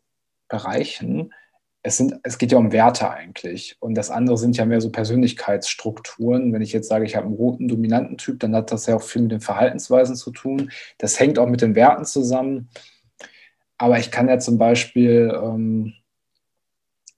Bereichen 0.48 1.34
es, 1.82 1.98
sind, 1.98 2.20
es 2.24 2.38
geht 2.38 2.52
ja 2.52 2.58
um 2.58 2.72
Werte 2.72 3.10
eigentlich. 3.10 3.78
Und 3.80 3.96
das 3.96 4.10
andere 4.10 4.38
sind 4.38 4.58
ja 4.58 4.66
mehr 4.66 4.82
so 4.82 4.92
Persönlichkeitsstrukturen. 4.92 6.52
Wenn 6.52 6.62
ich 6.62 6.74
jetzt 6.74 6.90
sage, 6.90 7.06
ich 7.06 7.16
habe 7.16 7.28
einen 7.28 7.36
roten, 7.36 7.68
dominanten 7.68 8.18
Typ, 8.18 8.40
dann 8.40 8.56
hat 8.56 8.72
das 8.72 8.86
ja 8.86 8.96
auch 8.96 9.02
viel 9.02 9.22
mit 9.22 9.32
den 9.32 9.42
Verhaltensweisen 9.42 10.16
zu 10.16 10.32
tun. 10.32 10.72
Das 10.98 11.20
hängt 11.20 11.40
auch 11.40 11.48
mit 11.48 11.62
den 11.62 11.76
Werten 11.76 12.06
zusammen. 12.06 12.70
Aber 13.78 13.98
ich 13.98 14.12
kann 14.12 14.28
ja 14.28 14.40
zum 14.40 14.58
Beispiel 14.58 15.34
ähm, 15.42 15.94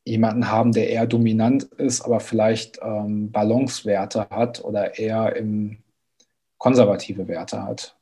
jemanden 0.05 0.49
haben, 0.51 0.73
der 0.73 0.89
eher 0.89 1.07
dominant 1.07 1.63
ist, 1.63 2.01
aber 2.01 2.19
vielleicht 2.19 2.79
ähm, 2.83 3.31
Balancewerte 3.31 4.29
hat 4.29 4.63
oder 4.63 4.99
eher 4.99 5.35
im 5.35 5.79
konservative 6.59 7.27
Werte 7.27 7.63
hat. 7.63 7.97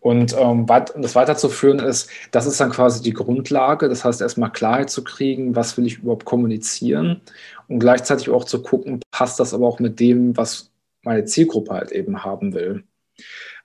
Und 0.00 0.36
ähm, 0.38 0.66
das 0.66 1.14
weiterzuführen 1.14 1.78
ist, 1.78 2.10
das 2.30 2.46
ist 2.46 2.60
dann 2.60 2.70
quasi 2.70 3.02
die 3.02 3.12
Grundlage. 3.12 3.88
Das 3.88 4.04
heißt, 4.04 4.20
erstmal 4.20 4.52
Klarheit 4.52 4.90
zu 4.90 5.04
kriegen, 5.04 5.54
was 5.54 5.76
will 5.76 5.86
ich 5.86 5.98
überhaupt 5.98 6.24
kommunizieren 6.24 7.20
und 7.68 7.78
gleichzeitig 7.78 8.30
auch 8.30 8.44
zu 8.44 8.62
gucken, 8.62 9.00
passt 9.10 9.38
das 9.38 9.54
aber 9.54 9.66
auch 9.66 9.78
mit 9.78 10.00
dem, 10.00 10.36
was 10.36 10.70
meine 11.02 11.24
Zielgruppe 11.24 11.72
halt 11.72 11.92
eben 11.92 12.24
haben 12.24 12.54
will. 12.54 12.84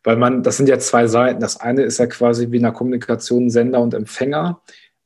Weil 0.04 0.17
man, 0.17 0.43
das 0.43 0.58
sind 0.58 0.70
ja 0.70 0.80
zwei 0.80 1.08
Seiten. 1.08 1.39
Das 1.39 1.60
eine 1.60 1.82
ist 1.82 1.98
ja 1.98 2.08
quasi 2.08 2.52
wie 2.52 2.58
in 2.58 2.63
der 2.63 2.72
Kommunikation 2.72 3.50
Sender 3.50 3.82
und 3.82 3.93
Empfänger. 3.93 4.62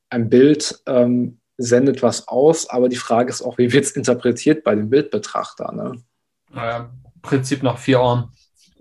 Ein 0.09 0.29
Bild 0.29 0.81
ähm, 0.85 1.39
sendet 1.57 2.03
was 2.03 2.27
aus, 2.27 2.69
aber 2.69 2.89
die 2.89 2.97
Frage 2.97 3.29
ist 3.29 3.41
auch, 3.41 3.57
wie 3.57 3.71
wird 3.71 3.85
es 3.85 3.91
interpretiert 3.91 4.63
bei 4.63 4.75
dem 4.75 4.89
Bildbetrachter? 4.89 5.71
Ne? 5.71 6.01
Naja, 6.53 6.91
Prinzip 7.21 7.63
nach 7.63 7.77
vier 7.77 8.01
Ohren. 8.01 8.31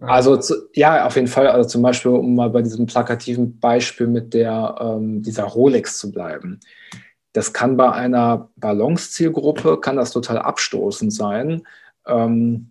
Also 0.01 0.37
zu, 0.37 0.55
ja, 0.75 1.07
auf 1.07 1.17
jeden 1.17 1.29
Fall. 1.29 1.47
Also 1.47 1.69
zum 1.69 1.83
Beispiel, 1.83 2.13
um 2.13 2.35
mal 2.35 2.51
bei 2.51 2.63
diesem 2.63 2.87
plakativen 2.87 3.59
Beispiel 3.59 4.07
mit 4.07 4.33
der 4.35 4.77
ähm, 4.81 5.23
dieser 5.23 5.45
Rolex 5.45 5.99
zu 5.99 6.11
bleiben. 6.11 6.61
Das 7.33 7.53
kann 7.53 7.77
bei 7.77 7.93
einer 7.93 8.51
Balance-Zielgruppe 8.57 9.81
kann 9.81 9.97
das 9.97 10.13
total 10.13 10.39
abstoßend 10.39 11.13
sein. 11.13 11.63
Ähm, 12.07 12.71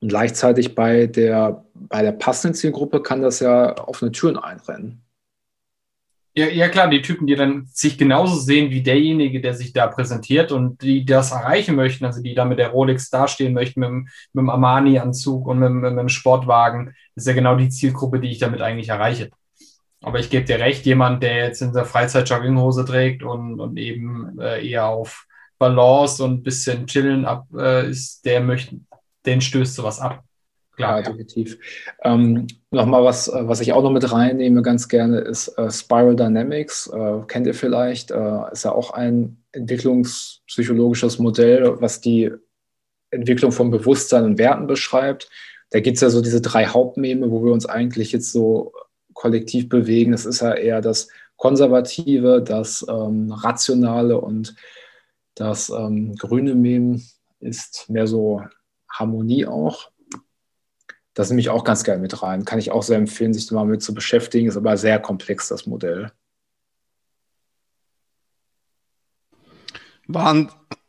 und 0.00 0.08
gleichzeitig 0.08 0.74
bei 0.74 1.06
der, 1.06 1.64
bei 1.74 2.02
der 2.02 2.12
passenden 2.12 2.54
Zielgruppe 2.54 3.02
kann 3.02 3.22
das 3.22 3.38
ja 3.38 3.78
offene 3.86 4.10
Türen 4.10 4.36
einrennen. 4.36 5.01
Ja, 6.34 6.46
ja, 6.46 6.70
klar, 6.70 6.88
die 6.88 7.02
Typen, 7.02 7.26
die 7.26 7.34
dann 7.34 7.66
sich 7.66 7.98
genauso 7.98 8.36
sehen 8.36 8.70
wie 8.70 8.82
derjenige, 8.82 9.42
der 9.42 9.52
sich 9.52 9.74
da 9.74 9.86
präsentiert 9.86 10.50
und 10.50 10.80
die 10.80 11.04
das 11.04 11.30
erreichen 11.30 11.76
möchten, 11.76 12.06
also 12.06 12.22
die 12.22 12.34
da 12.34 12.46
mit 12.46 12.58
der 12.58 12.70
Rolex 12.70 13.10
dastehen 13.10 13.52
möchten, 13.52 13.80
mit, 13.80 13.88
dem, 13.90 14.08
mit 14.32 14.42
dem 14.42 14.48
Armani-Anzug 14.48 15.46
und 15.46 15.58
mit, 15.58 15.70
mit, 15.70 15.98
dem 15.98 16.08
Sportwagen, 16.08 16.94
ist 17.16 17.26
ja 17.26 17.34
genau 17.34 17.56
die 17.56 17.68
Zielgruppe, 17.68 18.18
die 18.18 18.30
ich 18.30 18.38
damit 18.38 18.62
eigentlich 18.62 18.88
erreiche. 18.88 19.28
Aber 20.02 20.20
ich 20.20 20.30
gebe 20.30 20.46
dir 20.46 20.58
recht, 20.58 20.86
jemand, 20.86 21.22
der 21.22 21.36
jetzt 21.36 21.60
in 21.60 21.74
der 21.74 21.84
Freizeit 21.84 22.28
Jogginghose 22.30 22.86
trägt 22.86 23.22
und, 23.22 23.60
und 23.60 23.76
eben 23.76 24.38
äh, 24.40 24.66
eher 24.66 24.86
auf 24.86 25.26
Balance 25.58 26.24
und 26.24 26.32
ein 26.32 26.42
bisschen 26.42 26.86
chillen 26.86 27.26
ab 27.26 27.46
äh, 27.54 27.90
ist, 27.90 28.24
der 28.24 28.40
möchte, 28.40 28.80
den 29.26 29.42
stößt 29.42 29.74
sowas 29.74 30.00
ab. 30.00 30.24
Klar, 30.76 30.98
ja, 30.98 31.02
definitiv. 31.02 31.58
Ähm, 32.02 32.46
Nochmal 32.74 33.04
was, 33.04 33.28
äh, 33.28 33.46
was 33.46 33.60
ich 33.60 33.74
auch 33.74 33.82
noch 33.82 33.90
mit 33.90 34.10
reinnehme 34.10 34.62
ganz 34.62 34.88
gerne, 34.88 35.18
ist 35.20 35.48
äh, 35.58 35.70
Spiral 35.70 36.16
Dynamics. 36.16 36.86
Äh, 36.86 37.20
kennt 37.28 37.46
ihr 37.46 37.52
vielleicht? 37.52 38.10
Äh, 38.10 38.50
ist 38.50 38.64
ja 38.64 38.72
auch 38.72 38.92
ein 38.92 39.36
entwicklungspsychologisches 39.52 41.18
Modell, 41.18 41.76
was 41.82 42.00
die 42.00 42.32
Entwicklung 43.10 43.52
von 43.52 43.70
Bewusstsein 43.70 44.24
und 44.24 44.38
Werten 44.38 44.66
beschreibt. 44.66 45.28
Da 45.68 45.80
gibt 45.80 45.96
es 45.96 46.00
ja 46.00 46.08
so 46.08 46.22
diese 46.22 46.40
drei 46.40 46.64
Hauptmeme, 46.64 47.30
wo 47.30 47.44
wir 47.44 47.52
uns 47.52 47.66
eigentlich 47.66 48.12
jetzt 48.12 48.32
so 48.32 48.72
kollektiv 49.12 49.68
bewegen. 49.68 50.12
Das 50.12 50.24
ist 50.24 50.40
ja 50.40 50.54
eher 50.54 50.80
das 50.80 51.08
Konservative, 51.36 52.42
das 52.42 52.86
ähm, 52.88 53.32
Rationale 53.32 54.18
und 54.18 54.54
das 55.34 55.68
ähm, 55.68 56.14
grüne 56.14 56.54
Mem 56.54 57.02
ist 57.40 57.90
mehr 57.90 58.06
so 58.06 58.42
Harmonie 58.88 59.44
auch. 59.44 59.90
Das 61.14 61.28
nehme 61.28 61.40
ich 61.40 61.50
auch 61.50 61.64
ganz 61.64 61.84
gerne 61.84 62.00
mit 62.00 62.22
rein. 62.22 62.44
Kann 62.44 62.58
ich 62.58 62.70
auch 62.70 62.82
sehr 62.82 62.96
empfehlen, 62.96 63.34
sich 63.34 63.50
mal 63.50 63.64
mit 63.64 63.82
zu 63.82 63.92
beschäftigen. 63.92 64.48
Ist 64.48 64.56
aber 64.56 64.76
sehr 64.76 64.98
komplex, 64.98 65.48
das 65.48 65.66
Modell. 65.66 66.10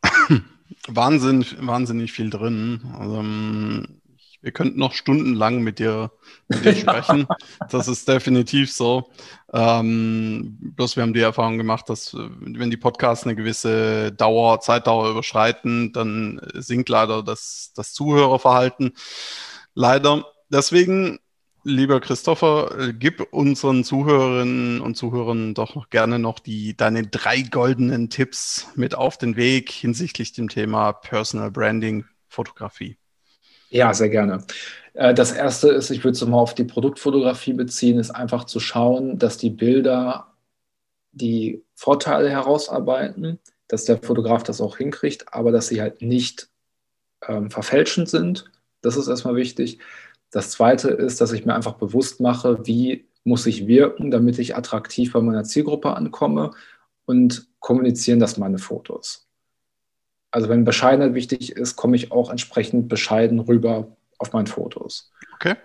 Wahnsinn, 0.88 1.46
wahnsinnig 1.60 2.14
viel 2.14 2.30
drin. 2.30 2.82
Also, 2.98 3.18
ähm, 3.18 4.02
wir 4.42 4.52
könnten 4.52 4.78
noch 4.78 4.94
stundenlang 4.94 5.62
mit 5.62 5.80
dir, 5.80 6.12
mit 6.50 6.66
dir 6.66 6.76
sprechen. 6.76 7.28
das 7.70 7.88
ist 7.88 8.08
definitiv 8.08 8.74
so. 8.74 9.10
Ähm, 9.54 10.58
bloß 10.60 10.98
wir 10.98 11.04
haben 11.04 11.14
die 11.14 11.22
Erfahrung 11.22 11.58
gemacht, 11.58 11.88
dass 11.88 12.14
äh, 12.14 12.30
wenn 12.40 12.70
die 12.70 12.78
Podcasts 12.78 13.26
eine 13.26 13.36
gewisse 13.36 14.12
Dauer, 14.12 14.60
Zeitdauer 14.60 15.10
überschreiten, 15.12 15.94
dann 15.94 16.42
sinkt 16.56 16.90
leider 16.90 17.24
das, 17.24 17.72
das 17.76 17.94
Zuhörerverhalten 17.94 18.94
leider. 19.74 20.26
Deswegen, 20.50 21.20
lieber 21.64 22.00
Christopher, 22.00 22.78
äh, 22.78 22.94
gib 22.94 23.22
unseren 23.32 23.84
Zuhörerinnen 23.84 24.82
und 24.82 24.96
Zuhörern 24.96 25.54
doch 25.54 25.76
noch 25.76 25.90
gerne 25.90 26.20
noch 26.20 26.40
die, 26.40 26.76
deine 26.76 27.08
drei 27.08 27.42
goldenen 27.42 28.10
Tipps 28.10 28.68
mit 28.76 28.96
auf 28.96 29.18
den 29.18 29.36
Weg 29.36 29.72
hinsichtlich 29.72 30.34
dem 30.34 30.50
Thema 30.50 30.94
Personal 30.94 31.52
Branding 31.52 32.06
Fotografie. 32.28 32.98
Ja, 33.70 33.94
sehr 33.94 34.10
gerne. 34.10 34.46
Äh, 34.94 35.14
das 35.14 35.32
erste 35.32 35.70
ist, 35.70 35.90
ich 35.90 36.04
würde 36.04 36.16
es 36.16 36.26
mal 36.26 36.38
auf 36.38 36.54
die 36.54 36.64
Produktfotografie 36.64 37.54
beziehen, 37.54 37.98
ist 37.98 38.12
einfach 38.12 38.44
zu 38.44 38.60
schauen, 38.60 39.18
dass 39.18 39.38
die 39.38 39.50
Bilder 39.50 40.28
die 41.12 41.64
Vorteile 41.76 42.30
herausarbeiten, 42.30 43.40
dass 43.68 43.86
der 43.86 43.98
Fotograf 43.98 44.44
das 44.44 44.62
auch 44.62 44.78
hinkriegt, 44.78 45.34
aber 45.34 45.52
dass 45.52 45.68
sie 45.68 45.82
halt 45.82 46.02
nicht 46.02 46.50
ähm, 47.28 47.50
verfälschend 47.50 48.10
sind 48.10 48.52
das 48.84 48.98
ist 48.98 49.08
erstmal 49.08 49.36
wichtig. 49.36 49.80
Das 50.30 50.52
Zweite 50.52 50.90
ist, 50.90 51.22
dass 51.22 51.32
ich 51.32 51.46
mir 51.46 51.56
einfach 51.56 51.74
bewusst 51.74 52.22
mache, 52.22 52.66
wie 52.68 53.08
muss 53.24 53.46
ich 53.46 53.66
wirken, 53.66 54.12
damit 54.12 54.38
ich 54.38 54.56
attraktiv 54.56 55.14
bei 55.14 55.22
meiner 55.22 55.44
Zielgruppe 55.44 55.96
ankomme 55.96 56.52
und 57.06 57.48
kommunizieren 57.60 58.20
das 58.20 58.38
meine 58.38 58.58
Fotos. 58.60 59.28
Also 60.32 60.50
wenn 60.50 60.66
Bescheidenheit 60.66 61.14
wichtig 61.14 61.54
ist, 61.54 61.76
komme 61.76 61.96
ich 61.96 62.12
auch 62.12 62.30
entsprechend 62.30 62.90
bescheiden 62.90 63.40
rüber 63.40 63.96
auf 64.18 64.34
meinen 64.34 64.48
Fotos. 64.48 65.12
Okay. 65.36 65.56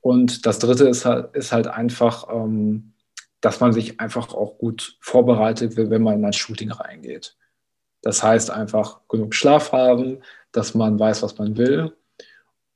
Und 0.00 0.46
das 0.46 0.58
Dritte 0.58 0.88
ist 0.88 1.04
halt, 1.04 1.34
ist 1.36 1.52
halt 1.52 1.66
einfach, 1.66 2.28
ähm, 2.30 2.94
dass 3.40 3.60
man 3.60 3.72
sich 3.72 4.00
einfach 4.00 4.34
auch 4.34 4.58
gut 4.58 4.96
vorbereitet, 5.00 5.76
wenn 5.76 6.02
man 6.02 6.18
in 6.18 6.24
ein 6.24 6.32
Shooting 6.32 6.72
reingeht. 6.72 7.36
Das 8.02 8.22
heißt 8.22 8.50
einfach 8.50 9.00
genug 9.08 9.34
Schlaf 9.34 9.72
haben, 9.72 10.22
dass 10.52 10.74
man 10.74 10.98
weiß, 10.98 11.22
was 11.22 11.38
man 11.38 11.56
will 11.56 11.94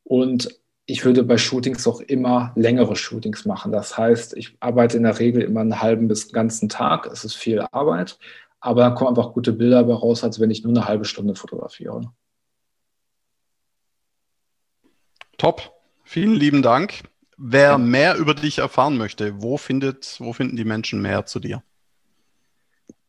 und 0.09 0.59
ich 0.87 1.05
würde 1.05 1.23
bei 1.23 1.37
Shootings 1.37 1.87
auch 1.87 2.01
immer 2.01 2.53
längere 2.57 2.97
Shootings 2.97 3.44
machen. 3.44 3.73
Das 3.73 3.99
heißt, 3.99 4.35
ich 4.38 4.57
arbeite 4.59 4.97
in 4.97 5.03
der 5.03 5.18
Regel 5.18 5.42
immer 5.42 5.61
einen 5.61 5.83
halben 5.83 6.09
bis 6.09 6.33
ganzen 6.33 6.71
Tag. 6.71 7.07
Es 7.07 7.27
ist 7.27 7.35
viel 7.35 7.61
Arbeit, 7.73 8.18
aber 8.59 8.81
dann 8.81 8.94
kommen 8.94 9.11
einfach 9.11 9.35
gute 9.35 9.53
Bilder 9.53 9.83
dabei 9.83 9.92
raus, 9.92 10.25
als 10.25 10.40
wenn 10.40 10.51
ich 10.51 10.64
nur 10.64 10.73
eine 10.73 10.87
halbe 10.87 11.05
Stunde 11.05 11.35
fotografiere. 11.35 12.11
Top. 15.37 15.75
Vielen 16.05 16.35
lieben 16.35 16.62
Dank. 16.62 17.03
Wer 17.37 17.77
mehr 17.77 18.16
über 18.16 18.33
dich 18.33 18.59
erfahren 18.59 18.97
möchte, 18.97 19.42
wo 19.42 19.59
findet, 19.59 20.16
wo 20.21 20.33
finden 20.33 20.57
die 20.57 20.64
Menschen 20.64 21.03
mehr 21.03 21.27
zu 21.27 21.38
dir? 21.38 21.62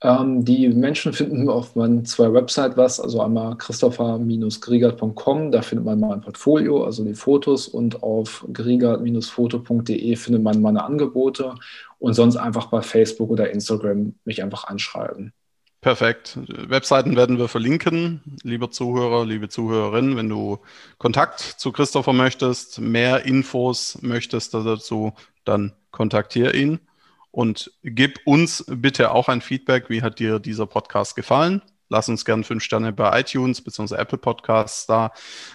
Ähm, 0.01 0.45
die 0.45 0.69
Menschen 0.69 1.11
finden 1.11 1.49
auf 1.49 1.75
meinen 1.75 2.05
zwei 2.05 2.31
Websites 2.31 2.77
was, 2.77 3.01
also 3.01 3.21
einmal 3.21 3.57
christopher-griegert.com, 3.57 5.51
da 5.51 5.61
findet 5.61 5.85
man 5.85 5.99
mein 5.99 6.21
Portfolio, 6.21 6.85
also 6.85 7.03
die 7.03 7.15
Fotos 7.15 7.67
und 7.67 8.01
auf 8.01 8.45
griegert-foto.de 8.53 10.15
findet 10.15 10.41
man 10.41 10.61
meine 10.61 10.85
Angebote 10.85 11.55
und 11.99 12.13
sonst 12.13 12.37
einfach 12.37 12.67
bei 12.67 12.81
Facebook 12.81 13.29
oder 13.29 13.51
Instagram 13.51 14.15
mich 14.23 14.41
einfach 14.41 14.63
anschreiben. 14.63 15.33
Perfekt. 15.81 16.37
Webseiten 16.47 17.15
werden 17.15 17.37
wir 17.37 17.47
verlinken. 17.47 18.21
Lieber 18.43 18.69
Zuhörer, 18.69 19.25
liebe 19.25 19.47
Zuhörerin, 19.47 20.17
wenn 20.17 20.27
du 20.27 20.59
Kontakt 20.97 21.39
zu 21.39 21.71
Christopher 21.71 22.11
möchtest, 22.11 22.79
mehr 22.79 23.25
Infos 23.25 23.97
möchtest 24.01 24.53
dazu, 24.53 25.13
dann 25.45 25.73
kontaktiere 25.91 26.55
ihn 26.55 26.79
und 27.31 27.71
gib 27.83 28.19
uns 28.25 28.65
bitte 28.67 29.11
auch 29.11 29.29
ein 29.29 29.41
Feedback. 29.41 29.89
Wie 29.89 30.01
hat 30.01 30.19
dir 30.19 30.39
dieser 30.39 30.65
Podcast 30.65 31.15
gefallen? 31.15 31.61
Lass 31.89 32.07
uns 32.07 32.23
gerne 32.23 32.43
fünf 32.43 32.63
Sterne 32.63 32.93
bei 32.93 33.19
iTunes 33.19 33.61
bzw. 33.61 33.95
Apple 33.95 34.19
Podcasts 34.19 34.85
da. 34.85 35.11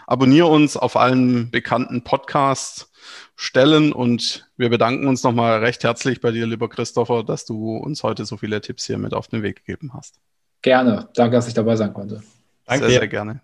Abonniere 0.06 0.48
uns 0.48 0.76
auf 0.76 0.96
allen 0.96 1.50
bekannten 1.50 2.02
Podcasts 2.02 2.90
stellen 3.36 3.92
und 3.92 4.50
wir 4.56 4.68
bedanken 4.68 5.06
uns 5.06 5.22
nochmal 5.22 5.60
recht 5.60 5.84
herzlich 5.84 6.20
bei 6.20 6.32
dir, 6.32 6.46
lieber 6.46 6.68
Christopher, 6.68 7.22
dass 7.22 7.44
du 7.44 7.76
uns 7.76 8.02
heute 8.02 8.24
so 8.24 8.36
viele 8.36 8.60
Tipps 8.60 8.86
hier 8.86 8.98
mit 8.98 9.14
auf 9.14 9.28
den 9.28 9.42
Weg 9.42 9.64
gegeben 9.64 9.92
hast. 9.94 10.16
Gerne. 10.62 11.08
Danke, 11.14 11.36
dass 11.36 11.46
ich 11.46 11.54
dabei 11.54 11.76
sein 11.76 11.92
konnte. 11.92 12.22
Danke. 12.66 12.88
Sehr, 12.88 13.00
sehr 13.00 13.08
gerne. 13.08 13.40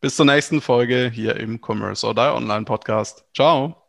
Bis 0.00 0.14
zur 0.14 0.26
nächsten 0.26 0.60
Folge 0.60 1.10
hier 1.12 1.36
im 1.36 1.60
Commerce 1.60 2.06
or 2.06 2.14
Die 2.14 2.20
Online 2.20 2.64
Podcast. 2.64 3.24
Ciao. 3.34 3.88